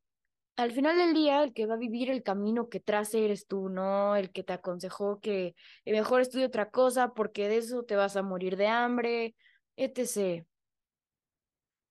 Al 0.57 0.73
final 0.73 0.97
del 0.97 1.13
día, 1.13 1.43
el 1.43 1.53
que 1.53 1.67
va 1.67 1.75
a 1.75 1.77
vivir 1.77 2.09
el 2.09 2.23
camino 2.23 2.71
que 2.71 2.81
trace 2.81 3.27
eres 3.27 3.47
tú, 3.47 3.69
no 3.69 4.17
el 4.17 4.33
que 4.33 4.43
te 4.43 4.55
aconsejó 4.55 5.21
que 5.21 5.55
mejor 5.85 6.23
estudie 6.23 6.47
otra 6.47 6.71
cosa 6.71 7.13
porque 7.13 7.47
de 7.47 7.59
eso 7.59 7.83
te 7.83 7.95
vas 7.95 8.17
a 8.17 8.23
morir 8.23 8.57
de 8.57 8.69
hambre, 8.69 9.37
etc. 9.77 10.47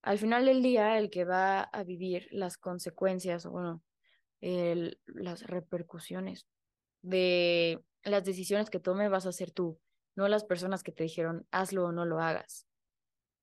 Al 0.05 0.19
final 0.19 0.45
del 0.45 0.61
día, 0.61 0.99
el 0.99 1.09
que 1.09 1.25
va 1.25 1.61
a 1.61 1.83
vivir 1.83 2.27
las 2.31 2.57
consecuencias, 2.57 3.45
o 3.47 3.51
bueno, 3.51 3.83
las 4.39 5.41
repercusiones 5.47 6.45
de 7.01 7.81
las 8.03 8.23
decisiones 8.23 8.69
que 8.69 8.79
tome 8.79 9.09
vas 9.09 9.25
a 9.25 9.31
ser 9.31 9.51
tú 9.51 9.79
no 10.15 10.27
las 10.27 10.43
personas 10.43 10.83
que 10.83 10.91
te 10.91 11.03
dijeron 11.03 11.47
hazlo 11.51 11.85
o 11.85 11.91
no 11.91 12.05
lo 12.05 12.21
hagas. 12.21 12.67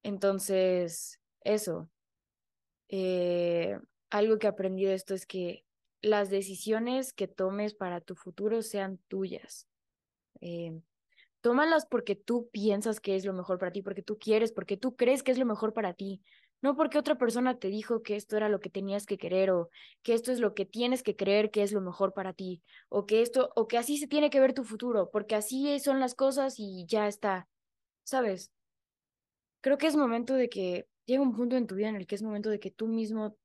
Entonces, 0.05 1.21
eso. 1.41 1.91
Eh, 2.89 3.79
algo 4.11 4.39
que 4.39 4.47
aprendí 4.47 4.85
de 4.85 4.95
esto 4.95 5.15
es 5.15 5.27
que 5.27 5.65
las 6.01 6.31
decisiones 6.31 7.13
que 7.13 7.27
tomes 7.27 7.75
para 7.75 8.01
tu 8.01 8.15
futuro 8.15 8.63
sean 8.63 8.99
tuyas. 9.09 9.67
Eh, 10.41 10.81
tómalas 11.41 11.87
porque 11.87 12.15
tú 12.15 12.49
piensas 12.53 13.01
que 13.01 13.17
es 13.17 13.25
lo 13.25 13.33
mejor 13.33 13.59
para 13.59 13.73
ti, 13.73 13.83
porque 13.83 14.03
tú 14.03 14.17
quieres, 14.19 14.53
porque 14.53 14.77
tú 14.77 14.97
crees 14.97 15.25
que 15.25 15.33
es 15.33 15.39
lo 15.39 15.47
mejor 15.47 15.73
para 15.73 15.93
ti. 15.93 16.23
No 16.63 16.77
porque 16.77 16.97
otra 16.97 17.17
persona 17.17 17.59
te 17.59 17.69
dijo 17.69 18.03
que 18.03 18.15
esto 18.15 18.37
era 18.37 18.49
lo 18.49 18.61
que 18.61 18.71
tenías 18.71 19.05
que 19.05 19.19
querer 19.19 19.51
o 19.51 19.69
que 20.03 20.15
esto 20.15 20.31
es 20.31 20.39
lo 20.39 20.55
que 20.55 20.65
tienes 20.65 21.03
que 21.03 21.17
creer 21.17 21.51
que 21.51 21.63
es 21.65 21.73
lo 21.73 21.81
mejor 21.81 22.15
para 22.15 22.33
ti 22.33 22.63
o 22.89 23.05
que 23.05 23.21
esto 23.21 23.51
o 23.57 23.67
que 23.67 23.79
así 23.79 23.99
se 23.99 24.07
tiene 24.07 24.31
que 24.31 24.39
ver 24.41 24.55
tu 24.55 24.63
futuro, 24.63 25.11
porque 25.11 25.35
así 25.35 25.79
son 25.81 25.99
las 25.99 26.15
cosas 26.15 26.55
y 26.59 26.87
ya 26.87 27.09
está. 27.09 27.49
¿Sabes? 28.05 28.53
Creo 29.61 29.77
que 29.77 29.89
es 29.89 29.97
momento 29.97 30.35
de 30.35 30.49
que 30.49 30.87
llega 31.05 31.23
un 31.23 31.35
punto 31.35 31.57
en 31.57 31.67
tu 31.67 31.75
vida 31.75 31.89
en 31.89 31.97
el 31.97 32.07
que 32.07 32.15
es 32.15 32.23
momento 32.23 32.49
de 32.49 32.61
que 32.61 32.71
tú 32.71 32.87
mismo 32.87 33.37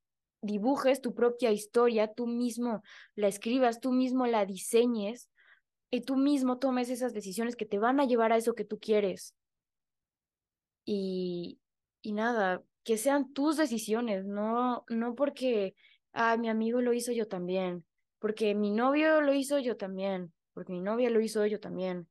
dibujes 0.42 1.02
tu 1.02 1.16
propia 1.16 1.52
historia, 1.52 2.14
tú 2.14 2.28
mismo 2.28 2.84
la 3.16 3.28
escribas, 3.28 3.80
tú 3.80 3.92
mismo 3.92 4.28
la 4.28 4.46
diseñes 4.46 5.30
y 5.90 6.02
tú 6.02 6.16
mismo 6.18 6.60
tomes 6.60 6.90
esas 6.90 7.14
decisiones 7.14 7.56
que 7.56 7.66
te 7.66 7.80
van 7.80 8.00
a 8.00 8.06
llevar 8.06 8.32
a 8.32 8.38
eso 8.38 8.54
que 8.54 8.66
tú 8.66 8.80
quieres. 8.80 9.34
Y, 10.86 11.60
y 12.02 12.14
nada, 12.14 12.64
que 12.88 12.97
sean 12.97 13.34
tus 13.34 13.58
decisiones, 13.58 14.26
no, 14.26 14.86
no 14.88 15.13
porque, 15.13 15.76
ah, 16.13 16.38
mi 16.38 16.47
amigo 16.47 16.80
lo 16.82 16.93
hizo 16.93 17.12
yo 17.12 17.28
también, 17.28 17.86
porque 18.17 18.56
mi 18.56 18.71
novio 18.71 19.19
lo 19.19 19.34
hizo 19.34 19.60
yo 19.60 19.76
también, 19.76 20.34
porque 20.54 20.71
mi 20.71 20.80
novia 20.80 21.10
lo 21.10 21.19
hizo 21.19 21.45
yo 21.45 21.60
también. 21.60 22.08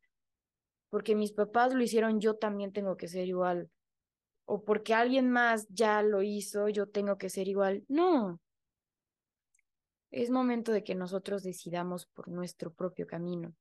porque 0.90 1.14
mis 1.14 1.32
papás 1.32 1.74
lo 1.74 1.82
hicieron, 1.82 2.20
yo 2.20 2.36
también 2.36 2.72
tengo 2.72 2.96
que 2.96 3.08
ser 3.08 3.26
igual. 3.28 3.70
O 4.44 4.64
porque 4.64 4.94
alguien 4.94 5.30
más 5.30 5.66
ya 5.68 6.02
lo 6.02 6.22
hizo, 6.22 6.68
yo 6.68 6.88
tengo 6.88 7.18
que 7.18 7.30
ser 7.30 7.48
igual. 7.48 7.84
No. 7.88 8.40
Es 10.10 10.30
momento 10.30 10.72
de 10.72 10.84
que 10.84 10.94
nosotros 10.94 11.42
decidamos 11.42 12.06
por 12.06 12.28
nuestro 12.28 12.72
propio 12.72 13.06
camino. 13.06 13.54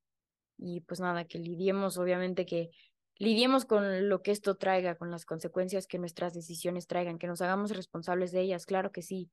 Y 0.57 0.81
pues 0.81 0.99
nada, 0.99 1.25
que 1.25 1.39
lidiemos, 1.39 1.97
obviamente 1.97 2.45
que 2.45 2.71
lidiemos 3.17 3.65
con 3.65 4.09
lo 4.09 4.21
que 4.21 4.31
esto 4.31 4.55
traiga, 4.55 4.95
con 4.95 5.11
las 5.11 5.25
consecuencias 5.25 5.87
que 5.87 5.99
nuestras 5.99 6.33
decisiones 6.33 6.87
traigan, 6.87 7.17
que 7.17 7.27
nos 7.27 7.41
hagamos 7.41 7.71
responsables 7.71 8.31
de 8.31 8.41
ellas, 8.41 8.65
claro 8.65 8.91
que 8.91 9.01
sí, 9.01 9.29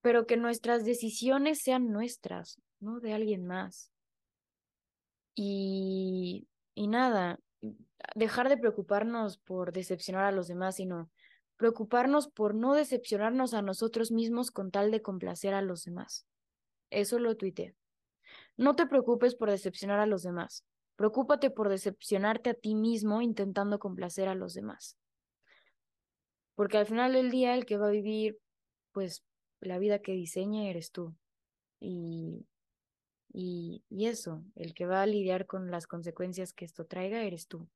pero 0.00 0.26
que 0.26 0.36
nuestras 0.36 0.84
decisiones 0.84 1.62
sean 1.62 1.90
nuestras, 1.90 2.60
no 2.80 3.00
de 3.00 3.14
alguien 3.14 3.46
más. 3.46 3.90
Y, 5.34 6.46
y 6.74 6.88
nada, 6.88 7.40
dejar 8.14 8.48
de 8.48 8.58
preocuparnos 8.58 9.38
por 9.38 9.72
decepcionar 9.72 10.24
a 10.24 10.32
los 10.32 10.46
demás, 10.46 10.76
sino 10.76 11.10
preocuparnos 11.56 12.28
por 12.28 12.54
no 12.54 12.74
decepcionarnos 12.74 13.54
a 13.54 13.62
nosotros 13.62 14.12
mismos 14.12 14.50
con 14.50 14.70
tal 14.70 14.90
de 14.90 15.02
complacer 15.02 15.54
a 15.54 15.62
los 15.62 15.84
demás. 15.84 16.26
Eso 16.90 17.18
lo 17.18 17.36
tuiteé. 17.36 17.74
No 18.56 18.76
te 18.76 18.86
preocupes 18.86 19.34
por 19.34 19.50
decepcionar 19.50 20.00
a 20.00 20.06
los 20.06 20.22
demás. 20.22 20.64
Preocúpate 20.96 21.50
por 21.50 21.68
decepcionarte 21.68 22.50
a 22.50 22.54
ti 22.54 22.74
mismo 22.74 23.20
intentando 23.20 23.78
complacer 23.78 24.28
a 24.28 24.34
los 24.34 24.54
demás. 24.54 24.96
Porque 26.54 26.78
al 26.78 26.86
final 26.86 27.12
del 27.12 27.30
día 27.30 27.54
el 27.54 27.66
que 27.66 27.76
va 27.76 27.88
a 27.88 27.92
vivir, 27.92 28.38
pues, 28.92 29.24
la 29.60 29.78
vida 29.78 30.00
que 30.00 30.12
diseña 30.12 30.68
eres 30.68 30.92
tú. 30.92 31.14
Y, 31.80 32.46
y, 33.32 33.82
y 33.88 34.06
eso, 34.06 34.44
el 34.54 34.74
que 34.74 34.86
va 34.86 35.02
a 35.02 35.06
lidiar 35.06 35.46
con 35.46 35.70
las 35.70 35.86
consecuencias 35.86 36.52
que 36.52 36.64
esto 36.64 36.86
traiga 36.86 37.22
eres 37.22 37.48
tú. 37.48 37.68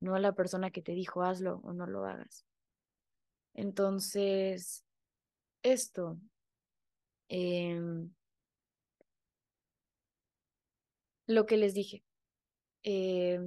No 0.00 0.18
la 0.18 0.34
persona 0.34 0.70
que 0.70 0.82
te 0.82 0.92
dijo 0.92 1.22
hazlo 1.22 1.60
o 1.62 1.72
no 1.72 1.86
lo 1.86 2.04
hagas. 2.04 2.44
Entonces, 3.54 4.84
esto, 5.62 6.18
eh, 7.28 7.80
lo 11.26 11.46
que 11.46 11.56
les 11.56 11.74
dije, 11.74 12.03
eh, 12.84 13.40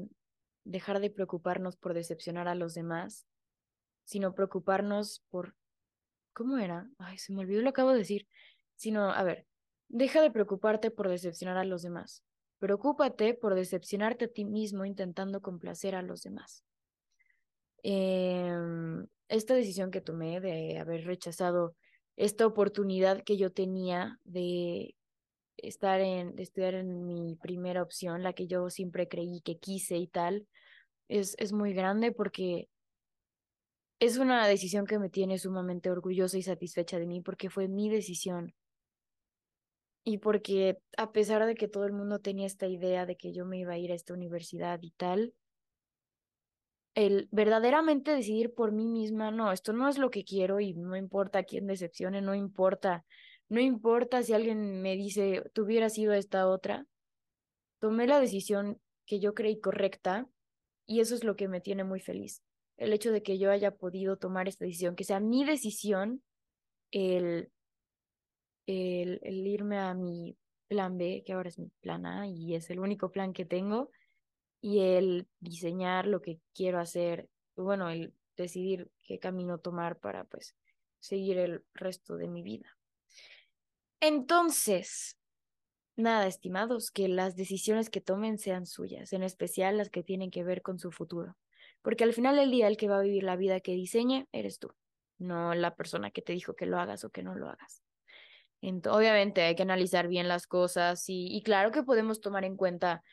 dejar 0.65 0.99
de 0.99 1.09
preocuparnos 1.09 1.77
por 1.77 1.93
decepcionar 1.93 2.47
a 2.47 2.55
los 2.55 2.73
demás, 2.73 3.25
sino 4.03 4.33
preocuparnos 4.33 5.23
por, 5.29 5.55
¿cómo 6.33 6.57
era? 6.57 6.89
Ay, 6.97 7.17
se 7.17 7.33
me 7.33 7.39
olvidó 7.39 7.61
lo 7.61 7.69
acabo 7.69 7.91
de 7.91 7.99
decir, 7.99 8.27
sino, 8.75 9.11
a 9.11 9.23
ver, 9.23 9.47
deja 9.87 10.21
de 10.21 10.31
preocuparte 10.31 10.91
por 10.91 11.07
decepcionar 11.07 11.57
a 11.57 11.63
los 11.63 11.81
demás, 11.81 12.23
preocúpate 12.59 13.33
por 13.33 13.55
decepcionarte 13.55 14.25
a 14.25 14.27
ti 14.27 14.43
mismo 14.43 14.83
intentando 14.83 15.41
complacer 15.41 15.95
a 15.95 16.01
los 16.01 16.21
demás. 16.21 16.63
Em, 17.83 19.07
esta 19.29 19.53
decisión 19.53 19.91
que 19.91 20.01
tomé 20.01 20.41
de 20.41 20.79
haber 20.79 21.05
rechazado 21.05 21.75
esta 22.17 22.45
oportunidad 22.45 23.23
que 23.23 23.37
yo 23.37 23.53
tenía 23.53 24.19
de 24.25 24.96
estar 25.57 25.99
en, 26.01 26.37
estudiar 26.39 26.75
en 26.75 27.05
mi 27.05 27.35
primera 27.35 27.81
opción, 27.81 28.23
la 28.23 28.33
que 28.33 28.47
yo 28.47 28.69
siempre 28.69 29.07
creí 29.07 29.41
que 29.41 29.57
quise 29.57 29.97
y 29.97 30.07
tal, 30.07 30.47
es, 31.07 31.35
es 31.39 31.53
muy 31.53 31.73
grande 31.73 32.11
porque 32.11 32.69
es 33.99 34.17
una 34.17 34.47
decisión 34.47 34.85
que 34.85 34.99
me 34.99 35.09
tiene 35.09 35.39
sumamente 35.39 35.89
orgullosa 35.89 36.37
y 36.37 36.43
satisfecha 36.43 36.99
de 36.99 37.07
mí 37.07 37.21
porque 37.21 37.49
fue 37.49 37.67
mi 37.67 37.89
decisión. 37.89 38.53
Y 40.03 40.19
porque 40.19 40.77
a 40.97 41.11
pesar 41.11 41.45
de 41.45 41.55
que 41.55 41.67
todo 41.67 41.85
el 41.85 41.93
mundo 41.93 42.19
tenía 42.19 42.45
esta 42.45 42.67
idea 42.67 43.05
de 43.05 43.17
que 43.17 43.33
yo 43.33 43.45
me 43.45 43.59
iba 43.59 43.73
a 43.73 43.77
ir 43.77 43.91
a 43.91 43.95
esta 43.95 44.13
universidad 44.13 44.79
y 44.81 44.91
tal, 44.91 45.33
el 46.95 47.27
verdaderamente 47.31 48.11
decidir 48.11 48.53
por 48.53 48.71
mí 48.71 48.87
misma, 48.87 49.31
no, 49.31 49.51
esto 49.51 49.73
no 49.73 49.89
es 49.89 49.97
lo 49.97 50.09
que 50.09 50.23
quiero 50.23 50.59
y 50.59 50.73
no 50.73 50.95
importa 50.95 51.43
quién 51.43 51.67
decepcione, 51.67 52.21
no 52.21 52.33
importa 52.33 53.05
no 53.49 53.61
importa 53.61 54.23
si 54.23 54.33
alguien 54.33 54.81
me 54.81 54.95
dice, 54.95 55.43
tú 55.53 55.63
hubieras 55.63 55.93
sido 55.93 56.13
esta 56.13 56.47
otra, 56.47 56.85
tomé 57.79 58.07
la 58.07 58.19
decisión 58.19 58.79
que 59.05 59.19
yo 59.19 59.33
creí 59.33 59.59
correcta 59.59 60.27
y 60.85 60.99
eso 60.99 61.15
es 61.15 61.23
lo 61.23 61.35
que 61.35 61.47
me 61.47 61.61
tiene 61.61 61.83
muy 61.83 61.99
feliz. 61.99 62.43
El 62.77 62.93
hecho 62.93 63.11
de 63.11 63.23
que 63.23 63.39
yo 63.39 63.51
haya 63.51 63.75
podido 63.75 64.17
tomar 64.17 64.47
esta 64.47 64.65
decisión, 64.65 64.95
que 64.95 65.03
sea 65.03 65.19
mi 65.19 65.45
decisión 65.45 66.21
el, 66.91 67.51
el, 68.67 69.19
irme 69.47 69.77
a 69.79 69.93
mi 69.93 70.37
plan 70.67 70.97
B, 70.97 71.23
que 71.25 71.33
ahora 71.33 71.49
es 71.49 71.57
mi 71.57 71.69
plan 71.81 72.05
A 72.05 72.27
y 72.27 72.55
es 72.55 72.69
el 72.69 72.79
único 72.79 73.11
plan 73.11 73.33
que 73.33 73.45
tengo, 73.45 73.91
y 74.61 74.79
el 74.79 75.27
diseñar 75.39 76.07
lo 76.07 76.21
que 76.21 76.39
quiero 76.53 76.79
hacer, 76.79 77.29
bueno, 77.55 77.89
el 77.89 78.13
decidir 78.35 78.89
qué 79.03 79.19
camino 79.19 79.59
tomar 79.59 79.97
para 79.99 80.25
pues 80.25 80.55
seguir 80.99 81.37
el 81.37 81.63
resto 81.73 82.17
de 82.17 82.27
mi 82.27 82.43
vida. 82.43 82.76
Entonces, 83.99 85.17
nada, 85.95 86.27
estimados, 86.27 86.91
que 86.91 87.07
las 87.07 87.35
decisiones 87.35 87.89
que 87.89 88.01
tomen 88.01 88.37
sean 88.37 88.65
suyas, 88.65 89.13
en 89.13 89.23
especial 89.23 89.77
las 89.77 89.89
que 89.89 90.03
tienen 90.03 90.31
que 90.31 90.43
ver 90.43 90.61
con 90.61 90.79
su 90.79 90.91
futuro. 90.91 91.35
Porque 91.81 92.03
al 92.03 92.13
final 92.13 92.35
del 92.35 92.51
día 92.51 92.67
el 92.67 92.77
que 92.77 92.87
va 92.87 92.99
a 92.99 93.03
vivir 93.03 93.23
la 93.23 93.35
vida 93.35 93.59
que 93.59 93.73
diseñe 93.73 94.27
eres 94.31 94.59
tú, 94.59 94.73
no 95.17 95.53
la 95.55 95.75
persona 95.75 96.11
que 96.11 96.21
te 96.21 96.33
dijo 96.33 96.55
que 96.55 96.65
lo 96.65 96.79
hagas 96.79 97.03
o 97.03 97.09
que 97.09 97.23
no 97.23 97.35
lo 97.35 97.49
hagas. 97.49 97.81
Obviamente 98.61 99.41
hay 99.41 99.55
que 99.55 99.61
analizar 99.63 100.07
bien 100.07 100.27
las 100.27 100.47
cosas 100.47 101.09
y, 101.09 101.27
y 101.27 101.43
claro 101.43 101.71
que 101.71 101.83
podemos 101.83 102.21
tomar 102.21 102.43
en 102.43 102.57
cuenta 102.57 103.03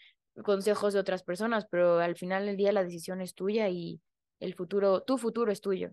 consejos 0.42 0.94
de 0.94 1.00
otras 1.00 1.22
personas, 1.22 1.66
pero 1.70 1.98
al 1.98 2.16
final 2.16 2.46
del 2.46 2.56
día 2.56 2.72
la 2.72 2.82
decisión 2.82 3.20
es 3.20 3.34
tuya 3.34 3.68
y 3.68 4.00
el 4.40 4.54
futuro, 4.54 5.02
tu 5.02 5.18
futuro 5.18 5.52
es 5.52 5.60
tuyo. 5.60 5.92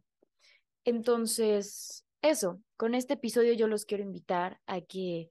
Entonces, 0.84 2.06
eso, 2.22 2.62
con 2.78 2.96
este 2.96 3.14
episodio 3.14 3.54
yo 3.54 3.68
los 3.68 3.86
quiero 3.86 4.04
invitar 4.04 4.60
a 4.68 4.82
que 4.82 5.30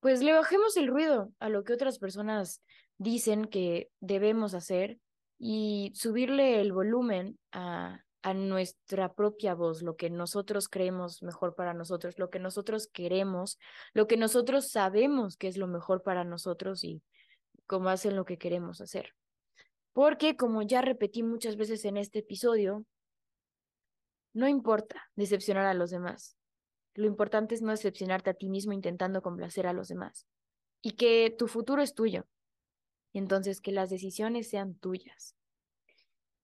pues 0.00 0.22
le 0.22 0.32
bajemos 0.32 0.76
el 0.76 0.88
ruido 0.88 1.32
a 1.38 1.48
lo 1.48 1.64
que 1.64 1.72
otras 1.72 1.98
personas 1.98 2.62
dicen 2.98 3.46
que 3.46 3.90
debemos 4.00 4.54
hacer 4.54 4.98
y 5.38 5.92
subirle 5.94 6.60
el 6.60 6.72
volumen 6.72 7.38
a, 7.52 8.00
a 8.22 8.34
nuestra 8.34 9.14
propia 9.14 9.54
voz, 9.54 9.82
lo 9.82 9.96
que 9.96 10.10
nosotros 10.10 10.68
creemos 10.68 11.22
mejor 11.22 11.54
para 11.54 11.74
nosotros, 11.74 12.18
lo 12.18 12.28
que 12.28 12.40
nosotros 12.40 12.88
queremos, 12.92 13.58
lo 13.94 14.06
que 14.06 14.16
nosotros 14.16 14.70
sabemos 14.70 15.36
que 15.36 15.48
es 15.48 15.56
lo 15.56 15.66
mejor 15.66 16.02
para 16.02 16.24
nosotros 16.24 16.82
y 16.84 17.02
cómo 17.66 17.88
hacen 17.88 18.16
lo 18.16 18.24
que 18.24 18.38
queremos 18.38 18.80
hacer. 18.80 19.12
Porque 19.92 20.36
como 20.36 20.62
ya 20.62 20.82
repetí 20.82 21.22
muchas 21.22 21.56
veces 21.56 21.84
en 21.84 21.96
este 21.96 22.18
episodio, 22.18 22.84
no 24.36 24.48
importa 24.48 25.10
decepcionar 25.16 25.64
a 25.64 25.72
los 25.72 25.90
demás. 25.90 26.36
Lo 26.94 27.06
importante 27.06 27.54
es 27.54 27.62
no 27.62 27.70
decepcionarte 27.70 28.28
a 28.28 28.34
ti 28.34 28.50
mismo 28.50 28.74
intentando 28.74 29.22
complacer 29.22 29.66
a 29.66 29.72
los 29.72 29.88
demás. 29.88 30.26
Y 30.82 30.92
que 30.92 31.34
tu 31.36 31.48
futuro 31.48 31.80
es 31.80 31.94
tuyo. 31.94 32.26
Entonces 33.14 33.62
que 33.62 33.72
las 33.72 33.88
decisiones 33.88 34.50
sean 34.50 34.74
tuyas. 34.74 35.34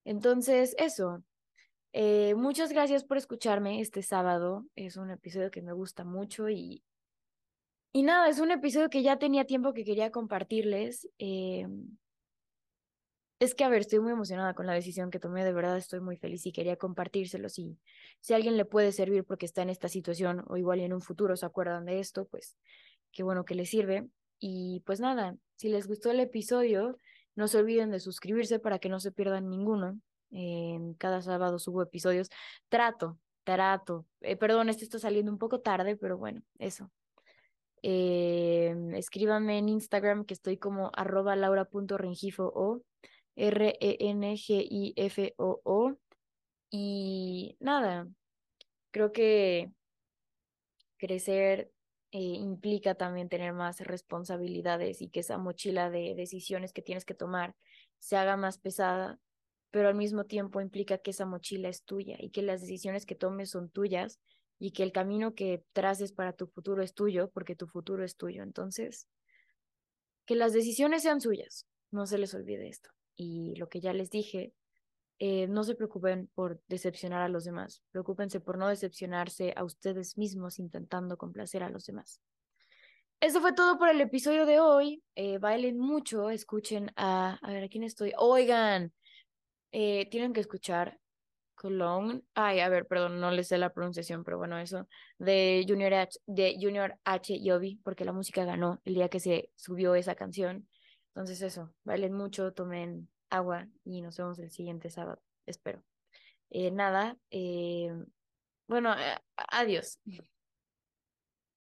Entonces, 0.06 0.74
eso. 0.78 1.22
Eh, 1.92 2.34
muchas 2.34 2.72
gracias 2.72 3.04
por 3.04 3.18
escucharme 3.18 3.82
este 3.82 4.02
sábado. 4.02 4.64
Es 4.74 4.96
un 4.96 5.10
episodio 5.10 5.50
que 5.50 5.60
me 5.60 5.74
gusta 5.74 6.02
mucho 6.02 6.48
y, 6.48 6.82
y 7.92 8.04
nada, 8.04 8.30
es 8.30 8.40
un 8.40 8.52
episodio 8.52 8.88
que 8.88 9.02
ya 9.02 9.18
tenía 9.18 9.44
tiempo 9.44 9.74
que 9.74 9.84
quería 9.84 10.10
compartirles. 10.10 11.10
Eh, 11.18 11.68
es 13.42 13.56
que, 13.56 13.64
a 13.64 13.68
ver, 13.68 13.80
estoy 13.80 13.98
muy 13.98 14.12
emocionada 14.12 14.54
con 14.54 14.66
la 14.66 14.72
decisión 14.72 15.10
que 15.10 15.18
tomé, 15.18 15.44
de 15.44 15.52
verdad 15.52 15.76
estoy 15.76 15.98
muy 15.98 16.16
feliz 16.16 16.46
y 16.46 16.52
quería 16.52 16.76
compartírselo. 16.76 17.48
Si, 17.48 17.76
alguien 18.30 18.56
le 18.56 18.64
puede 18.64 18.92
servir 18.92 19.24
porque 19.24 19.46
está 19.46 19.62
en 19.62 19.70
esta 19.70 19.88
situación 19.88 20.44
o 20.46 20.56
igual 20.56 20.78
en 20.78 20.92
un 20.92 21.00
futuro 21.00 21.36
se 21.36 21.44
acuerdan 21.44 21.84
de 21.84 21.98
esto, 21.98 22.26
pues 22.26 22.56
qué 23.10 23.24
bueno 23.24 23.44
que 23.44 23.56
les 23.56 23.68
sirve. 23.68 24.06
Y 24.38 24.82
pues 24.86 25.00
nada, 25.00 25.36
si 25.56 25.68
les 25.68 25.88
gustó 25.88 26.12
el 26.12 26.20
episodio, 26.20 26.98
no 27.34 27.48
se 27.48 27.58
olviden 27.58 27.90
de 27.90 27.98
suscribirse 27.98 28.60
para 28.60 28.78
que 28.78 28.88
no 28.88 29.00
se 29.00 29.10
pierdan 29.10 29.50
ninguno. 29.50 30.00
En 30.30 30.94
cada 30.94 31.20
sábado 31.20 31.58
subo 31.58 31.82
episodios. 31.82 32.28
Trato, 32.68 33.18
trato. 33.42 34.06
Eh, 34.20 34.36
perdón, 34.36 34.68
este 34.68 34.84
está 34.84 35.00
saliendo 35.00 35.32
un 35.32 35.38
poco 35.38 35.60
tarde, 35.60 35.96
pero 35.96 36.16
bueno, 36.16 36.42
eso. 36.60 36.92
Eh, 37.82 38.72
escríbanme 38.94 39.58
en 39.58 39.68
Instagram 39.68 40.24
que 40.24 40.34
estoy 40.34 40.58
como 40.58 40.92
arroba 40.94 41.34
laura.rengifo 41.34 42.52
o 42.54 42.82
R-E-N-G-I-F-O-O. 43.36 44.36
Y 46.70 47.56
nada, 47.60 48.08
creo 48.90 49.12
que 49.12 49.70
crecer 50.98 51.72
eh, 52.12 52.20
implica 52.20 52.94
también 52.94 53.28
tener 53.28 53.52
más 53.52 53.80
responsabilidades 53.80 55.02
y 55.02 55.08
que 55.08 55.20
esa 55.20 55.38
mochila 55.38 55.90
de 55.90 56.14
decisiones 56.14 56.72
que 56.72 56.82
tienes 56.82 57.04
que 57.04 57.14
tomar 57.14 57.56
se 57.98 58.16
haga 58.16 58.36
más 58.36 58.58
pesada, 58.58 59.18
pero 59.70 59.88
al 59.88 59.94
mismo 59.94 60.24
tiempo 60.24 60.60
implica 60.60 60.98
que 60.98 61.10
esa 61.10 61.26
mochila 61.26 61.68
es 61.68 61.84
tuya 61.84 62.16
y 62.20 62.30
que 62.30 62.42
las 62.42 62.60
decisiones 62.60 63.06
que 63.06 63.14
tomes 63.14 63.50
son 63.50 63.70
tuyas 63.70 64.20
y 64.58 64.72
que 64.72 64.82
el 64.82 64.92
camino 64.92 65.34
que 65.34 65.64
traces 65.72 66.12
para 66.12 66.34
tu 66.34 66.46
futuro 66.46 66.82
es 66.82 66.94
tuyo 66.94 67.30
porque 67.30 67.56
tu 67.56 67.66
futuro 67.66 68.04
es 68.04 68.16
tuyo. 68.16 68.42
Entonces, 68.42 69.08
que 70.26 70.36
las 70.36 70.52
decisiones 70.52 71.02
sean 71.02 71.20
suyas, 71.20 71.66
no 71.90 72.06
se 72.06 72.18
les 72.18 72.34
olvide 72.34 72.68
esto 72.68 72.90
y 73.22 73.54
lo 73.56 73.68
que 73.68 73.80
ya 73.80 73.92
les 73.92 74.10
dije, 74.10 74.52
eh, 75.18 75.46
no 75.46 75.62
se 75.64 75.74
preocupen 75.74 76.28
por 76.34 76.60
decepcionar 76.66 77.22
a 77.22 77.28
los 77.28 77.44
demás, 77.44 77.82
preocúpense 77.92 78.40
por 78.40 78.58
no 78.58 78.68
decepcionarse 78.68 79.52
a 79.56 79.64
ustedes 79.64 80.18
mismos 80.18 80.58
intentando 80.58 81.16
complacer 81.16 81.62
a 81.62 81.70
los 81.70 81.86
demás. 81.86 82.20
Eso 83.20 83.40
fue 83.40 83.52
todo 83.52 83.78
por 83.78 83.88
el 83.88 84.00
episodio 84.00 84.46
de 84.46 84.58
hoy. 84.58 85.04
Eh, 85.14 85.38
bailen 85.38 85.78
mucho, 85.78 86.28
escuchen 86.28 86.90
a... 86.96 87.38
A 87.40 87.52
ver, 87.52 87.62
¿a 87.62 87.68
quién 87.68 87.84
estoy? 87.84 88.12
Oigan, 88.18 88.92
eh, 89.70 90.10
tienen 90.10 90.32
que 90.32 90.40
escuchar 90.40 90.98
Cologne. 91.54 92.22
Ay, 92.34 92.58
a 92.58 92.68
ver, 92.68 92.88
perdón, 92.88 93.20
no 93.20 93.30
les 93.30 93.46
sé 93.46 93.58
la 93.58 93.72
pronunciación, 93.72 94.24
pero 94.24 94.38
bueno, 94.38 94.58
eso. 94.58 94.88
De 95.18 95.64
Junior 95.68 95.94
H, 95.94 96.18
de 96.26 96.56
Junior 96.60 96.98
H. 97.04 97.40
Yobi, 97.40 97.76
porque 97.84 98.04
la 98.04 98.12
música 98.12 98.44
ganó 98.44 98.80
el 98.84 98.94
día 98.94 99.08
que 99.08 99.20
se 99.20 99.50
subió 99.54 99.94
esa 99.94 100.16
canción. 100.16 100.68
Entonces 101.14 101.42
eso, 101.42 101.72
bailen 101.84 102.14
mucho, 102.14 102.52
tomen 102.52 103.08
agua 103.32 103.68
y 103.84 104.02
nos 104.02 104.16
vemos 104.16 104.38
el 104.38 104.50
siguiente 104.50 104.90
sábado, 104.90 105.22
espero. 105.46 105.82
Eh, 106.50 106.70
nada, 106.70 107.16
bueno, 108.68 108.94
adiós. 109.36 109.98